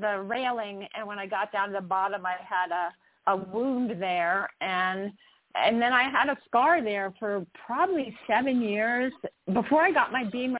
[0.00, 2.90] the railing and when I got down to the bottom I had a
[3.30, 5.12] a wound there and
[5.54, 9.12] and then I had a scar there for probably 7 years
[9.52, 10.58] before I got my BEMER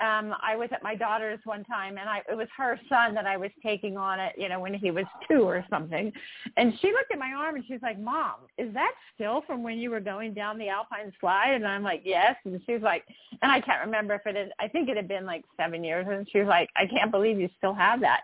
[0.00, 3.26] um I was at my daughter's one time and I it was her son that
[3.26, 6.12] I was taking on it, you know, when he was 2 or something.
[6.56, 9.78] And she looked at my arm and she's like, "Mom, is that still from when
[9.78, 13.04] you were going down the alpine slide?" And I'm like, "Yes." And she's like,
[13.42, 16.06] and I can't remember if it is I think it had been like 7 years
[16.08, 18.22] and she was like, "I can't believe you still have that."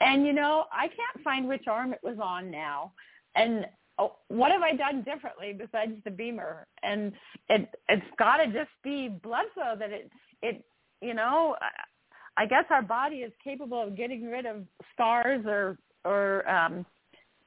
[0.00, 2.92] And you know, I can't find which arm it was on now.
[3.34, 3.66] And
[3.98, 6.66] oh, what have I done differently besides the BEMER?
[6.82, 7.12] And
[7.48, 10.10] it it's got to just be blood flow that it
[10.42, 10.64] it
[11.02, 11.56] you know,
[12.36, 16.86] I guess our body is capable of getting rid of scars or or um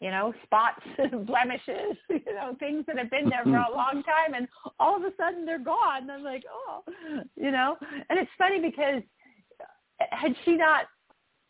[0.02, 0.82] you know, spots,
[1.26, 4.48] blemishes, you know, things that have been there for a long time and
[4.80, 6.04] all of a sudden they're gone.
[6.04, 6.84] And I'm like, oh,
[7.36, 7.78] you know,
[8.10, 9.02] and it's funny because
[10.12, 10.86] had she not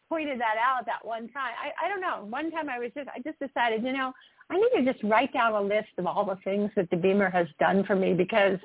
[0.09, 3.09] pointed that out that one time, I, I don't know, one time I was just,
[3.09, 4.13] I just decided, you know,
[4.51, 7.31] I need to just write down a list of all the things that the BEMER
[7.31, 8.59] has done for me because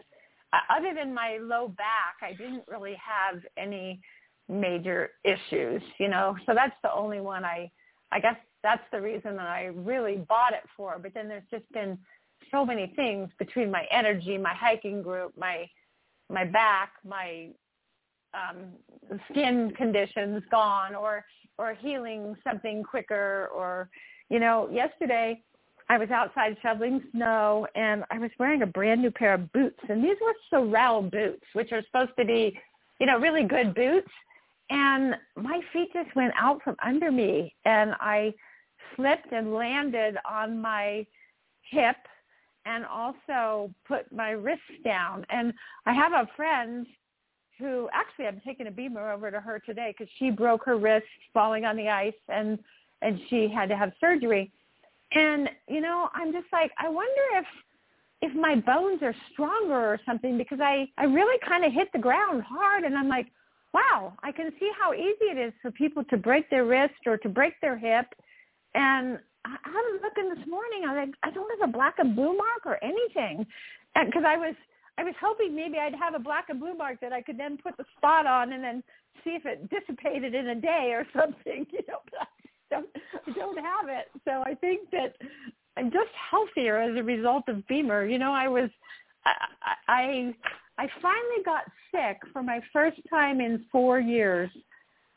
[0.68, 4.00] other than my low back, I didn't really have any
[4.48, 6.36] major issues, you know.
[6.46, 7.70] So that's the only one I
[8.12, 10.98] I guess that's the reason that I really bought it for.
[11.00, 11.96] But then there's just been
[12.50, 15.68] so many things between my energy, my hiking group, my
[16.28, 17.50] my back, my
[18.34, 18.72] um
[19.30, 21.24] skin conditions gone or
[21.58, 23.88] or healing something quicker or
[24.30, 25.42] you know, yesterday
[25.90, 29.80] I was outside shoveling snow and I was wearing a brand new pair of boots
[29.88, 32.56] and these were Sorel boots, which are supposed to be,
[33.00, 34.08] you know, really good boots.
[34.70, 38.32] And my feet just went out from under me and I
[38.94, 41.04] slipped and landed on my
[41.68, 41.96] hip
[42.66, 45.26] and also put my wrist down.
[45.28, 45.52] And
[45.86, 46.86] I have a friend
[47.58, 51.06] who actually I'm taking a BEMER over to her today because she broke her wrist
[51.34, 52.60] falling on the ice and
[53.02, 54.52] and she had to have surgery.
[55.12, 57.46] And you know, I'm just like, I wonder if
[58.22, 61.98] if my bones are stronger or something because I I really kind of hit the
[61.98, 63.26] ground hard and I'm like,
[63.72, 67.16] wow, I can see how easy it is for people to break their wrist or
[67.18, 68.06] to break their hip.
[68.74, 70.82] And I, I was looking this morning.
[70.86, 73.46] I was like, I don't have a black and blue mark or anything,
[73.94, 74.54] because I was
[74.98, 77.56] I was hoping maybe I'd have a black and blue mark that I could then
[77.56, 78.82] put the spot on and then
[79.24, 81.66] see if it dissipated in a day or something.
[81.72, 82.28] You know, but
[82.70, 82.88] don't
[83.34, 84.08] don't have it.
[84.24, 85.14] So I think that
[85.76, 88.06] I'm just healthier as a result of BEMER.
[88.06, 88.70] You know, I was
[89.24, 89.32] I
[89.88, 90.34] I,
[90.78, 94.50] I finally got sick for my first time in four years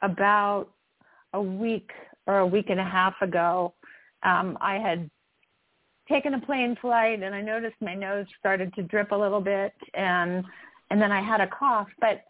[0.01, 0.69] about
[1.33, 1.91] a week
[2.27, 3.73] or a week and a half ago.
[4.23, 5.09] Um, I had
[6.09, 9.73] taken a plane flight and I noticed my nose started to drip a little bit
[9.93, 10.43] and
[10.89, 11.87] and then I had a cough.
[11.99, 12.23] But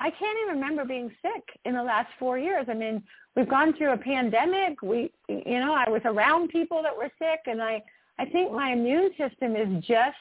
[0.00, 2.66] I, can't even remember being sick in the last four years.
[2.68, 3.02] I mean,
[3.36, 4.82] we've gone through a pandemic.
[4.82, 7.82] We you know, I was around people that were sick and I
[8.18, 10.16] I think my immune system is just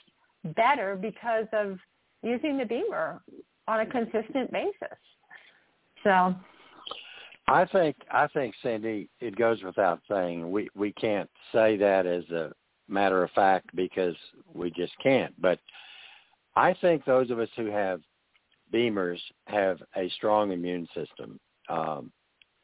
[0.56, 1.78] better because of
[2.24, 3.22] using the BEMER
[3.68, 4.98] on a consistent basis.
[6.04, 6.36] So
[7.48, 12.24] I think I think Cyndy, it goes without saying we we can't say that as
[12.30, 12.52] a
[12.88, 14.16] matter of fact because
[14.54, 15.34] we just can't.
[15.42, 15.60] But
[16.56, 18.02] I think those of us who have
[18.74, 22.12] BEMERs have a strong immune system um,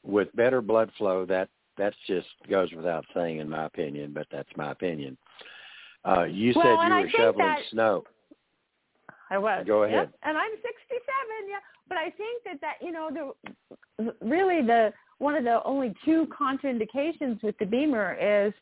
[0.04, 1.26] with better blood flow.
[1.26, 4.12] That that just goes without saying, in my opinion.
[4.14, 5.18] But that's my opinion.
[6.06, 8.04] Uh, you well, said you were shoveling that, snow.
[9.30, 9.64] I was.
[9.66, 9.96] Go ahead.
[9.96, 10.14] Yep.
[10.24, 10.70] And I'm 67.
[11.50, 11.56] Yeah,
[11.90, 13.10] but I think that that you know
[13.98, 18.54] the really the one of the only two contraindications with the BEMER is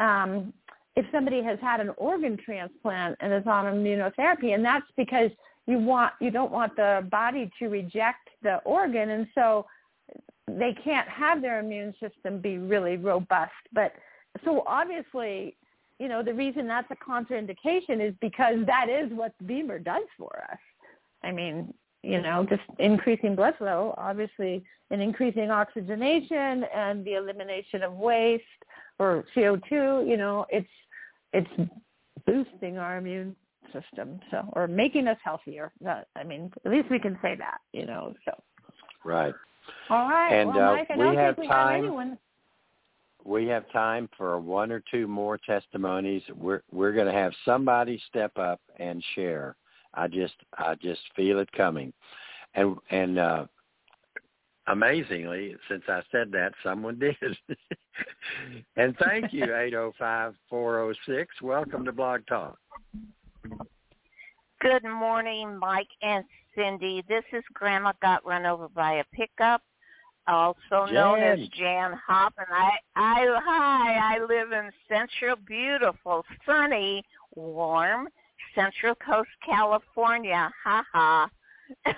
[0.00, 0.52] um,
[0.96, 5.30] if somebody has had an organ transplant and is on immunotherapy, and that's because
[5.68, 9.66] you want you don't want the body to reject the organ, and so
[10.48, 13.52] they can't have their immune system be really robust.
[13.72, 13.92] But
[14.44, 15.56] so obviously,
[15.98, 20.04] you know, the reason that's a contraindication is because that is what the BEMER does
[20.16, 20.58] for us.
[21.22, 27.82] I mean, you know, just increasing blood flow, obviously, and increasing oxygenation and the elimination
[27.82, 28.44] of waste
[28.98, 30.66] or CO2, you know, it's
[31.34, 31.70] it's
[32.26, 33.36] boosting our immune
[33.72, 35.72] system, so or making us healthier.
[35.86, 38.14] I mean, at least we can say that, you know.
[38.24, 38.32] So
[39.04, 39.34] right.
[39.90, 40.32] All right.
[40.32, 42.18] And well, uh, Mike, we have we time.
[43.24, 46.22] We have time for one or two more testimonies.
[46.34, 49.56] We're we're going to have somebody step up and share.
[49.94, 51.92] I just I just feel it coming,
[52.54, 53.46] and and uh,
[54.68, 57.16] amazingly, since I said that, someone did.
[58.76, 61.34] and thank you, eight zero five four zero six.
[61.42, 62.58] Welcome to Blog Talk.
[64.60, 66.24] Good morning, Mike and
[66.56, 67.06] Cyndy.
[67.06, 69.62] This is Grandma got run over by a pickup,
[70.26, 70.94] also Jan.
[70.94, 77.04] known as Jan Hop, and I, I, hi, I live in central, beautiful, sunny,
[77.36, 78.08] warm
[78.54, 80.50] Central Coast, California.
[80.64, 81.30] Ha ha.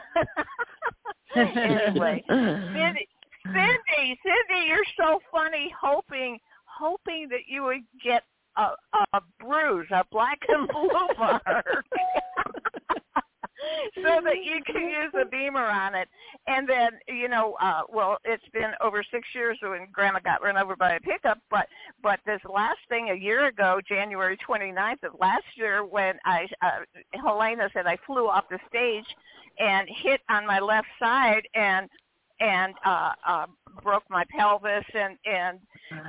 [1.37, 3.09] anyway, Cyndy,
[3.47, 5.73] Cyndy, Cyndy, you're so funny.
[5.81, 8.25] Hoping, hoping that you would get
[8.61, 11.43] a, a bruise, a black and blue mark.
[13.97, 16.09] so that you can use a BEMER on it.
[16.47, 20.57] And then, you know, uh well, it's been over six years when Grandma got run
[20.57, 21.67] over by a pickup, but
[22.03, 26.81] but this last thing a year ago, January 29th of last year, when I uh,
[27.13, 29.07] Helena said I flew off the stage
[29.59, 31.89] and hit on my left side and
[32.41, 33.47] and uh, uh
[33.83, 35.59] broke my pelvis and and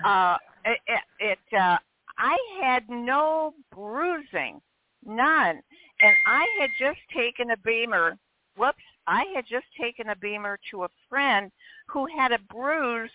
[0.06, 1.78] uh it, it, it uh
[2.24, 4.62] I had no bruising,
[5.04, 5.62] none
[6.02, 8.18] and I had just taken a BEMER.
[8.58, 8.84] Whoops!
[9.08, 11.52] I had just taken a BEMER to a friend
[11.88, 13.12] who had a bruise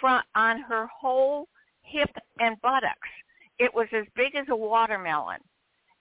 [0.00, 1.48] from on her whole
[1.82, 3.08] hip and buttocks.
[3.58, 5.40] It was as big as a watermelon,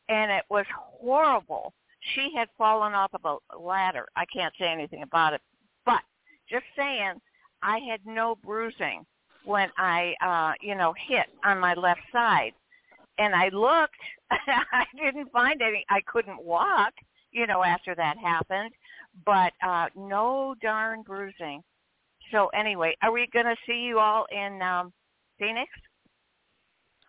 [0.10, 1.74] and it was horrible.
[2.14, 4.08] She had fallen off of a ladder.
[4.16, 5.42] I can't say anything about it,
[5.86, 6.02] but
[6.50, 7.22] just saying,
[7.64, 9.06] I had no bruising
[9.46, 12.52] when I, uh, you know, hit on my left side
[13.18, 13.96] and I looked,
[14.32, 15.86] I didn't find any.
[15.90, 16.94] I couldn't walk,
[17.32, 18.72] you know, after that happened,
[19.26, 21.64] but uh no darn bruising.
[22.32, 24.92] So anyway, are we going to see you all in um
[25.40, 25.70] Phoenix?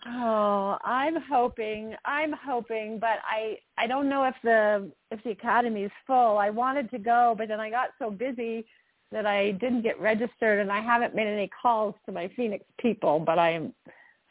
[0.06, 1.94] Oh, I'm hoping.
[2.04, 6.38] I'm hoping, but I I don't know if the if the academy is full.
[6.38, 8.66] I wanted to go, but then I got so busy
[9.12, 13.18] that I didn't get registered, and I haven't made any calls to my Phoenix people.
[13.18, 13.72] But I'm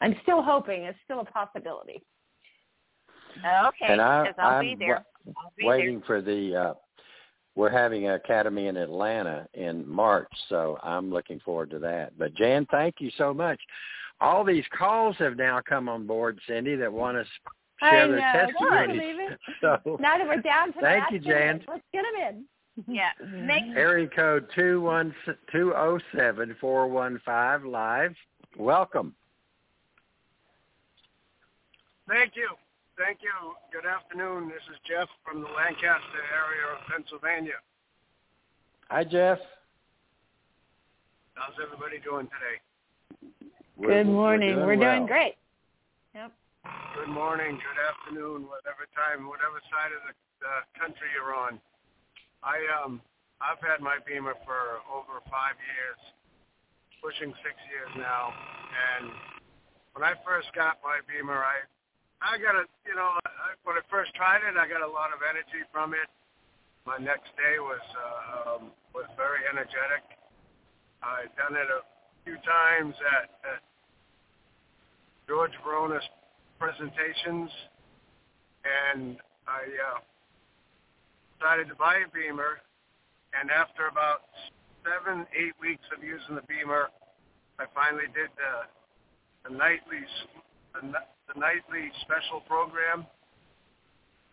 [0.00, 0.82] I'm still hoping.
[0.82, 2.02] It's still a possibility.
[3.38, 5.04] Okay, and I, I'll I'm be there.
[5.28, 6.56] I'll be waiting for the.
[6.56, 6.74] Uh,
[7.54, 12.18] we're having an academy in Atlanta in March, so I'm looking forward to that.
[12.18, 13.58] But Jan, thank you so much.
[14.20, 17.24] All these calls have now come on board, Cyndy, that want to
[17.80, 18.32] share I their know.
[18.32, 19.00] Can you testimonies.
[19.00, 19.38] believe it?
[19.62, 21.62] So Now that we're down to the Thank you, Jan.
[21.66, 22.44] Let's get them in.
[22.86, 25.14] Yeah, make area code two one
[25.50, 28.14] two zero seven four one five live.
[28.56, 29.14] Welcome.
[32.08, 32.48] Thank you.
[32.98, 33.32] Thank you.
[33.72, 34.48] Good afternoon.
[34.48, 37.58] This is Jeff from the Lancaster area of Pennsylvania.
[38.90, 39.38] Hi, Jeff.
[41.34, 42.56] How's everybody doing today?
[43.76, 44.56] We're- Good morning.
[44.56, 45.06] We're doing, doing well.
[45.08, 45.34] great.
[46.14, 46.32] Yep.
[46.94, 50.14] Good morning, good afternoon, whatever time, whatever side of the
[50.46, 51.60] uh, country you're on.
[52.42, 53.00] I um
[53.40, 56.00] I've had my BEMER for over five years,
[57.04, 58.32] pushing six years now.
[58.32, 59.12] And
[59.92, 61.64] when I first got my BEMER, I
[62.24, 65.12] I got a you know I, when I first tried it, I got a lot
[65.12, 66.08] of energy from it.
[66.86, 68.62] My next day was uh, um,
[68.94, 70.04] was very energetic.
[71.04, 71.84] I've done it a
[72.24, 73.60] few times at, at
[75.28, 76.02] George Verona's
[76.58, 77.50] presentations,
[78.64, 79.16] and
[79.46, 80.00] I uh,
[81.36, 82.64] decided to buy a BEMER.
[83.36, 84.24] And after about
[84.80, 86.88] seven, eight weeks of using the BEMER,
[87.60, 88.64] I finally did the,
[89.48, 90.04] the nightly
[90.72, 90.80] the,
[91.28, 93.04] the nightly special program.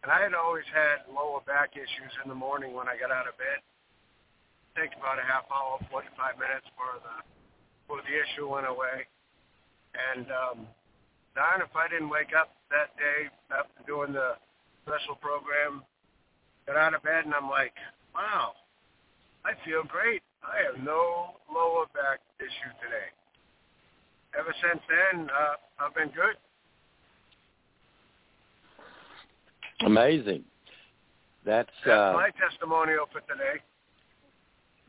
[0.04, 3.28] And I had always had lower back issues in the morning when I got out
[3.28, 3.64] of bed.
[4.76, 7.16] Take about a half hour, 45 minutes for the
[7.88, 9.08] for the issue went away.
[9.94, 10.58] And um,
[11.36, 14.36] darn if I didn't wake up that day after doing the
[14.84, 15.84] special program,
[16.68, 17.74] got out of bed and I'm like,
[18.14, 18.54] wow,
[19.46, 20.22] I feel great.
[20.44, 23.10] I have no lower back issue today.
[24.38, 26.36] Ever since then, uh, I've been good.
[29.86, 30.44] Amazing.
[31.46, 33.60] That's That's uh, my testimonial for today.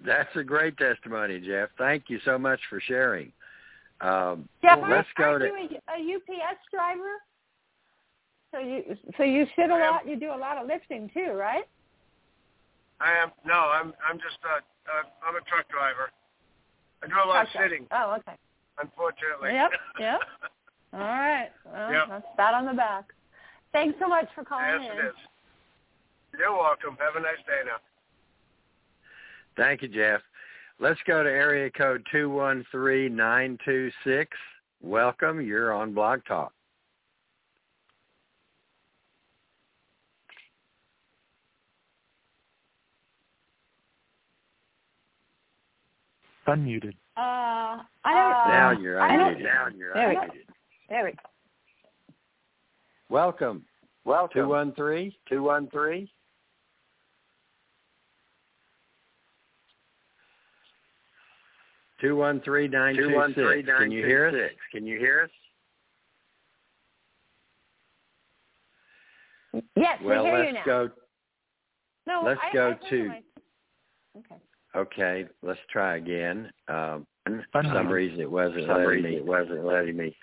[0.07, 1.69] that's a great testimony, Jeff.
[1.79, 3.33] Thank you so much for sharing.
[4.01, 5.47] Um, Jeff, well, let's go aren't to.
[5.49, 7.19] you a, a UPS driver?
[8.55, 9.93] So you so you sit a I am.
[9.95, 10.09] lot.
[10.09, 11.65] You do a lot of lifting too, right?
[13.01, 16.11] I am no, I'm I'm just a uh, I'm a truck driver.
[17.03, 17.59] I do a lot Okay.
[17.59, 18.37] of sitting, Oh, okay.
[18.81, 19.51] unfortunately.
[19.53, 20.21] Yep, yep.
[20.93, 21.49] All right.
[21.67, 22.05] Well, Yep.
[22.09, 23.07] that's pat on the back.
[23.73, 24.99] Thanks so much for calling yes, in.
[24.99, 25.15] it is.
[26.39, 26.97] You're welcome.
[27.01, 27.77] Have a nice day now.
[29.57, 30.21] Thank you, Jeff.
[30.79, 34.31] Let's go to area code two one three nine two six.
[34.81, 35.41] Welcome.
[35.41, 36.53] You're on Blog Talk.
[46.47, 46.95] Unmuted.
[47.17, 48.49] Uh, I don't.
[48.49, 49.43] Now you're I don't- unmuted.
[49.45, 50.29] Now you're There we unmuted.
[50.29, 50.53] go.
[50.91, 51.19] There we go.
[53.09, 53.65] Welcome.
[54.05, 54.43] Welcome.
[54.43, 55.17] Two one three.
[55.29, 56.11] Two one three.
[62.01, 63.69] Two one three nine Two two one three six.
[63.69, 64.51] nine Can you hear us?
[64.73, 65.31] Can you hear us?
[69.77, 70.87] Yes, Well, we hear you let's now.
[70.87, 70.91] go.
[72.09, 73.23] no, let's I, go I heard to- my-
[74.17, 74.37] Okay.
[74.77, 76.51] Okay, let's try again.
[76.69, 77.07] Um,
[77.53, 77.73] for Unmuted.
[77.75, 79.17] some reason, it wasn't some letting reason, me.
[79.17, 80.17] it wasn't letting me.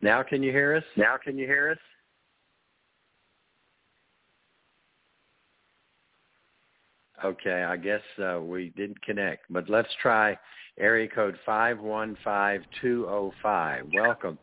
[0.00, 0.84] Now, can you hear us?
[0.96, 1.78] Now, can you hear us?
[7.24, 10.36] Okay, I guess uh, we didn't connect, but let's try
[10.78, 13.86] area code five one five two zero five.
[13.94, 14.38] Welcome.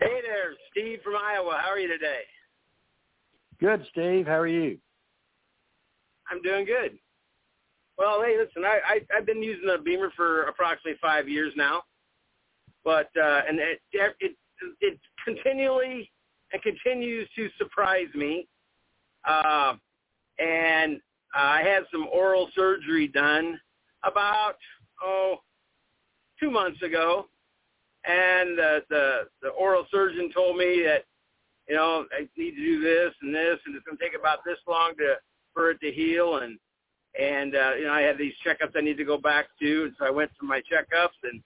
[0.00, 1.58] Hey there, Steve from Iowa.
[1.62, 2.20] How are you today?
[3.60, 4.26] Good, Steve.
[4.26, 4.78] How are you?
[6.30, 6.98] I'm doing good.
[7.98, 11.82] Well, hey, listen, I, I I've been using the BEMER for approximately five years now,
[12.84, 13.80] but uh, and it
[14.20, 14.36] it
[14.80, 16.10] it continually
[16.52, 18.46] and continues to surprise me.
[19.28, 19.74] Uh,
[20.38, 21.00] and
[21.34, 23.58] I had some oral surgery done
[24.04, 24.54] about
[25.02, 25.38] oh
[26.40, 27.26] two months ago,
[28.06, 31.04] and the the the oral surgeon told me that
[31.68, 34.44] you know I need to do this and this, and it's going to take about
[34.44, 35.16] this long to
[35.58, 36.56] for it to heal, and
[37.20, 39.92] and uh, you know I had these checkups I need to go back to, and
[39.98, 41.42] so I went for my checkups and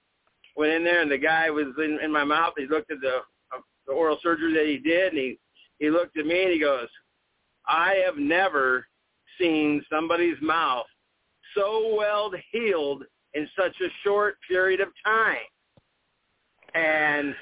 [0.54, 2.52] went in there, and the guy was in, in my mouth.
[2.58, 3.20] He looked at the
[3.56, 5.38] uh, the oral surgery that he did, and he
[5.78, 6.88] he looked at me and he goes,
[7.66, 8.86] I have never
[9.40, 10.86] seen somebody's mouth
[11.56, 15.36] so well healed in such a short period of time.
[16.74, 17.34] And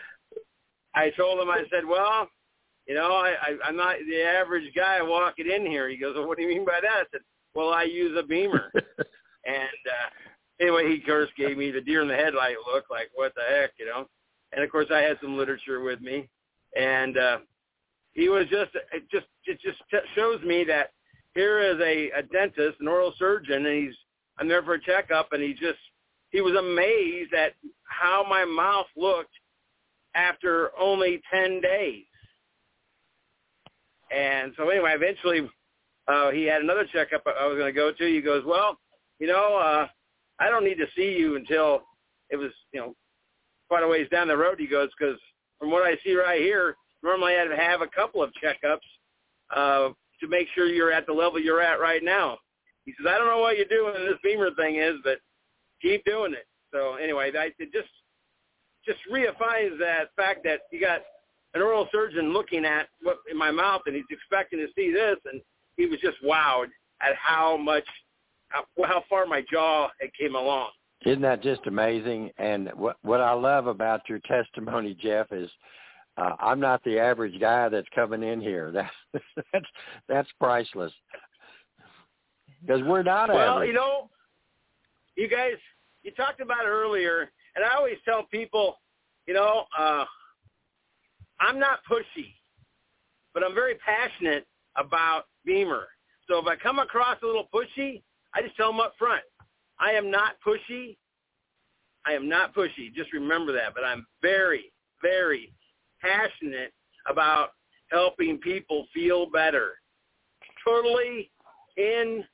[0.95, 2.29] I told him, I said, well,
[2.91, 5.89] you know, I, I, I'm not the average guy walking in here.
[5.89, 6.91] He goes, well, what do you mean by that?
[6.91, 7.21] I said,
[7.55, 8.69] well, I use a BEMER.
[9.45, 10.11] and uh,
[10.61, 13.43] anyway, he of course gave me the deer in the headlight look, like what the
[13.49, 14.09] heck, you know.
[14.51, 16.29] And of course, I had some literature with me,
[16.77, 17.39] and uh,
[18.11, 20.91] he was just it just it just t- shows me that
[21.37, 23.95] here is a, a dentist, an oral surgeon, and he's
[24.39, 25.79] I'm there for a checkup, and he just
[26.31, 27.53] he was amazed at
[27.85, 29.35] how my mouth looked
[30.17, 32.07] after only ten days.
[34.11, 35.49] And so anyway, eventually
[36.09, 38.07] uh, he had another checkup I was going to go to.
[38.07, 38.79] He goes, well,
[39.19, 39.87] you know, uh,
[40.41, 41.83] I don't need to see you until
[42.31, 42.95] it was, you know,
[43.69, 44.59] quite a ways down the road.
[44.59, 45.19] He goes, because
[45.59, 48.79] from what I see right here, normally I'd have a couple of checkups
[49.55, 52.39] uh, to make sure you're at the level you're at right now.
[52.85, 55.19] He says, I don't know what you're doing this BEMER thing is, but
[55.81, 56.47] keep doing it.
[56.73, 57.89] So anyway, I, it just
[58.87, 61.03] just reaffirms that fact that you got
[61.55, 65.17] an oral surgeon looking at what in my mouth and he's expecting to see this
[65.31, 65.41] and
[65.77, 66.67] he was just wowed
[67.01, 67.85] at how much
[68.49, 70.71] how, how far my jaw had came along.
[71.07, 72.31] Isn't that just amazing?
[72.39, 75.51] And what what I love about your testimony, Jeff, is
[76.17, 78.71] uh, I'm not the average guy that's coming in here.
[79.13, 79.67] That's that's
[80.09, 80.93] that's priceless.
[82.61, 83.69] Because we're not well, average.
[83.69, 84.11] you know,
[85.17, 85.55] you guys,
[86.03, 88.77] you talked about it earlier, and I always tell people,
[89.27, 90.05] you know, uh,
[91.41, 92.35] I'm not pushy,
[93.35, 95.87] but I'm very passionate about BEMER.
[96.29, 98.03] So if I come across a little pushy,
[98.35, 99.23] I just tell them up front,
[99.81, 100.97] I am not pushy.
[102.07, 102.93] I am not pushy.
[102.95, 103.75] Just remember that.
[103.75, 104.73] But I'm very,
[105.03, 105.53] very
[106.01, 106.73] passionate
[107.09, 107.51] about
[107.91, 109.73] helping people feel better.
[110.65, 111.31] Totally
[111.77, 112.25] in.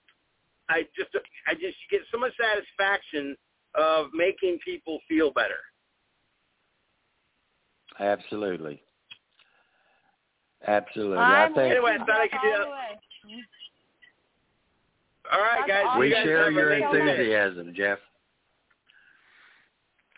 [0.68, 1.10] I just,
[1.46, 3.36] I just get so much satisfaction
[3.76, 5.60] of making people feel better.
[8.00, 8.82] Absolutely.
[10.66, 11.18] Absolutely.
[11.18, 12.64] I'm I think Anyway, I thought I could do all that.
[12.64, 13.42] the way.
[15.32, 15.98] All right, guys.
[15.98, 17.98] we you guys share have your enthusiasm, Jeff.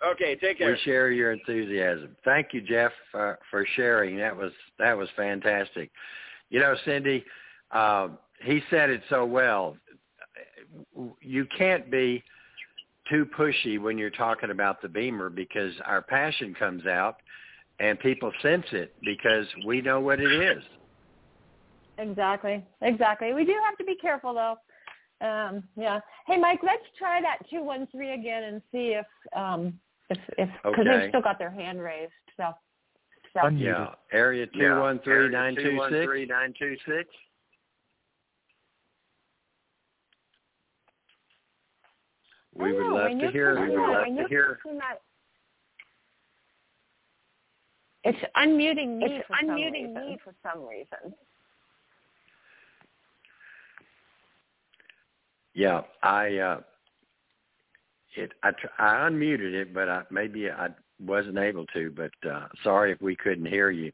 [0.06, 0.70] Okay, take care.
[0.72, 2.16] We share your enthusiasm.
[2.24, 4.16] Thank you, Jeff, for, for sharing.
[4.18, 5.90] That was that was fantastic.
[6.50, 7.24] You know, Cyndy,
[7.72, 8.08] uh,
[8.42, 9.76] he said it so well.
[11.20, 12.22] You can't be
[13.10, 17.16] too pushy when you're talking about the BEMER because our passion comes out,
[17.80, 20.62] and people sense it because we know what it is.
[21.98, 22.64] Exactly.
[22.82, 23.34] Exactly.
[23.34, 24.56] We do have to be careful though.
[25.20, 26.00] Um, yeah.
[26.26, 29.06] Hey, Mike, let's try that two one three again and see if
[29.36, 29.78] um,
[30.10, 31.00] if if because Okay.
[31.00, 32.12] they've still got their hand raised.
[32.36, 32.50] So.
[33.34, 33.40] so.
[33.40, 33.62] Unmuted.
[33.64, 36.30] Yeah, area two one three nine two six.
[36.30, 37.08] nine two six.
[42.54, 43.60] We would love to hear.
[43.60, 44.58] We would love to hear.
[44.64, 45.00] that-
[48.04, 49.94] It's unmuting me It's for some unmuting reason.
[49.94, 51.14] me for some reason.
[55.54, 56.60] Yeah, I uh
[58.14, 60.68] it I tr- I unmuted it, but I maybe I
[61.00, 61.90] wasn't able to.
[61.90, 63.90] But uh sorry if we couldn't hear you.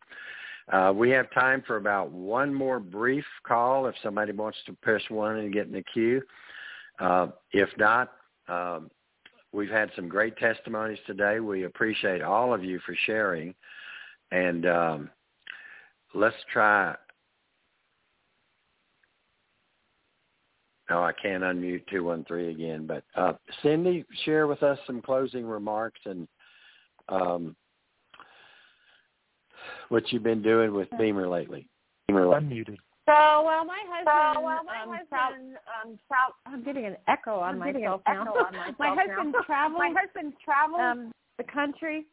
[0.71, 5.03] Uh we have time for about one more brief call if somebody wants to press
[5.09, 6.21] one and get in the queue.
[6.99, 8.13] Uh if not,
[8.49, 8.91] um
[9.53, 11.41] we've had some great testimonies today.
[11.41, 13.55] We appreciate all of you for sharing.
[14.31, 15.11] And um
[16.15, 16.95] let's try
[20.91, 22.87] No, I can't unmute 213 again.
[22.87, 26.29] But uh, Cyndy, share with us some closing remarks and
[27.09, 27.57] um,
[29.89, 31.69] what you've been doing with BEMER lately.
[32.09, 32.47] BEMER lately.
[32.59, 32.77] Unmuted.
[33.07, 36.97] So, well, my husband, So, well, my um, husband, tra- um, tra- I'm getting an
[37.09, 38.23] echo on I'm myself an now.
[38.23, 38.97] echo on myself my now.
[38.97, 40.81] husband travels My husband travels.
[40.81, 42.07] um, the country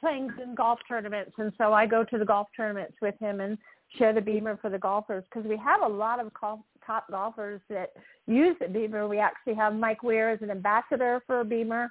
[0.00, 3.58] playing in golf tournaments, and so I go to the golf tournaments with him and
[3.96, 7.60] share the BEMER for the golfers because we have a lot of golf, top golfers
[7.68, 7.92] that
[8.26, 9.08] use the BEMER.
[9.08, 11.90] We actually have Mike Weir as an ambassador for BEMER,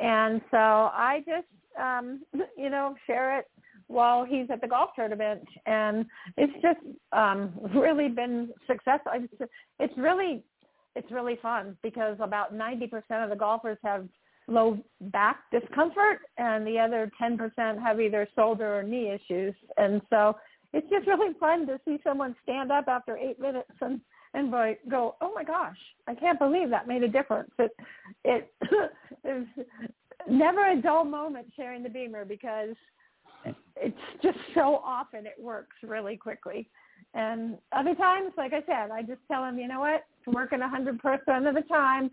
[0.00, 1.46] and so I just
[1.80, 2.22] um,
[2.56, 3.46] you know share it
[3.88, 6.80] while he's at the golf tournament, and it's just
[7.12, 9.12] um, really been successful.
[9.14, 10.42] It's, it's really
[10.96, 12.90] it's really fun because about 90%
[13.22, 14.08] of the golfers have
[14.48, 19.54] low back discomfort and the other 10% have either shoulder or knee issues.
[19.76, 20.36] And so
[20.72, 24.00] it's just really fun to see someone stand up after eight minutes and,
[24.34, 24.52] and
[24.88, 27.50] go, oh my gosh, I can't believe that made a difference.
[27.58, 27.72] It,
[28.24, 28.52] it
[29.24, 29.46] is
[30.28, 32.74] never a dull moment sharing the BEMER because
[33.76, 36.68] it's just so often it works really quickly.
[37.14, 40.60] And other times, like I said, I just tell them, you know what, it's working
[40.60, 42.10] 100% of the time.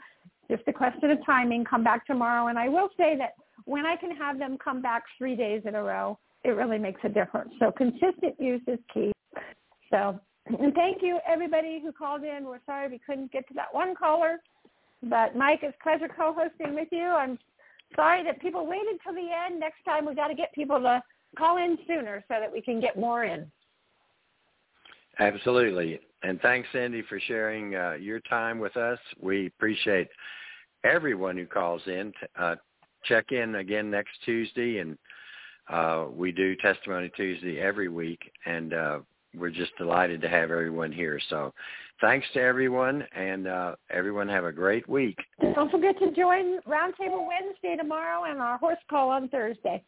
[0.50, 1.66] Just a question of timing.
[1.66, 2.48] Come back tomorrow.
[2.48, 3.34] And I will say that
[3.66, 7.00] when I can have them come back three days in a row, it really makes
[7.04, 7.52] a difference.
[7.60, 9.12] So consistent use is key.
[9.89, 12.46] So, and thank you everybody who called in.
[12.46, 14.41] We're sorry we couldn't get to that one caller,
[15.02, 17.08] but Mike, it's pleasure co-hosting with you.
[17.08, 17.39] I'm
[17.96, 19.60] sorry that people waited till the end.
[19.60, 21.02] Next time we've got to get people to
[21.38, 23.50] call in sooner so that we can get more in.
[25.20, 26.00] Absolutely.
[26.24, 29.00] And thanks, Cyndy, for sharing uh, your time with us.
[29.20, 30.08] We appreciate
[30.86, 32.14] everyone who calls in.
[32.38, 32.56] Uh,
[33.06, 34.98] check in again next Tuesday, and
[35.70, 39.00] uh, we do Testimony Tuesday every week, and uh,
[39.36, 41.20] we're just delighted to have everyone here.
[41.30, 41.54] So
[42.00, 45.18] thanks to everyone, and uh, everyone have a great week.
[45.56, 49.84] Don't forget to join Roundtable Wednesday tomorrow and our horse call on Thursday.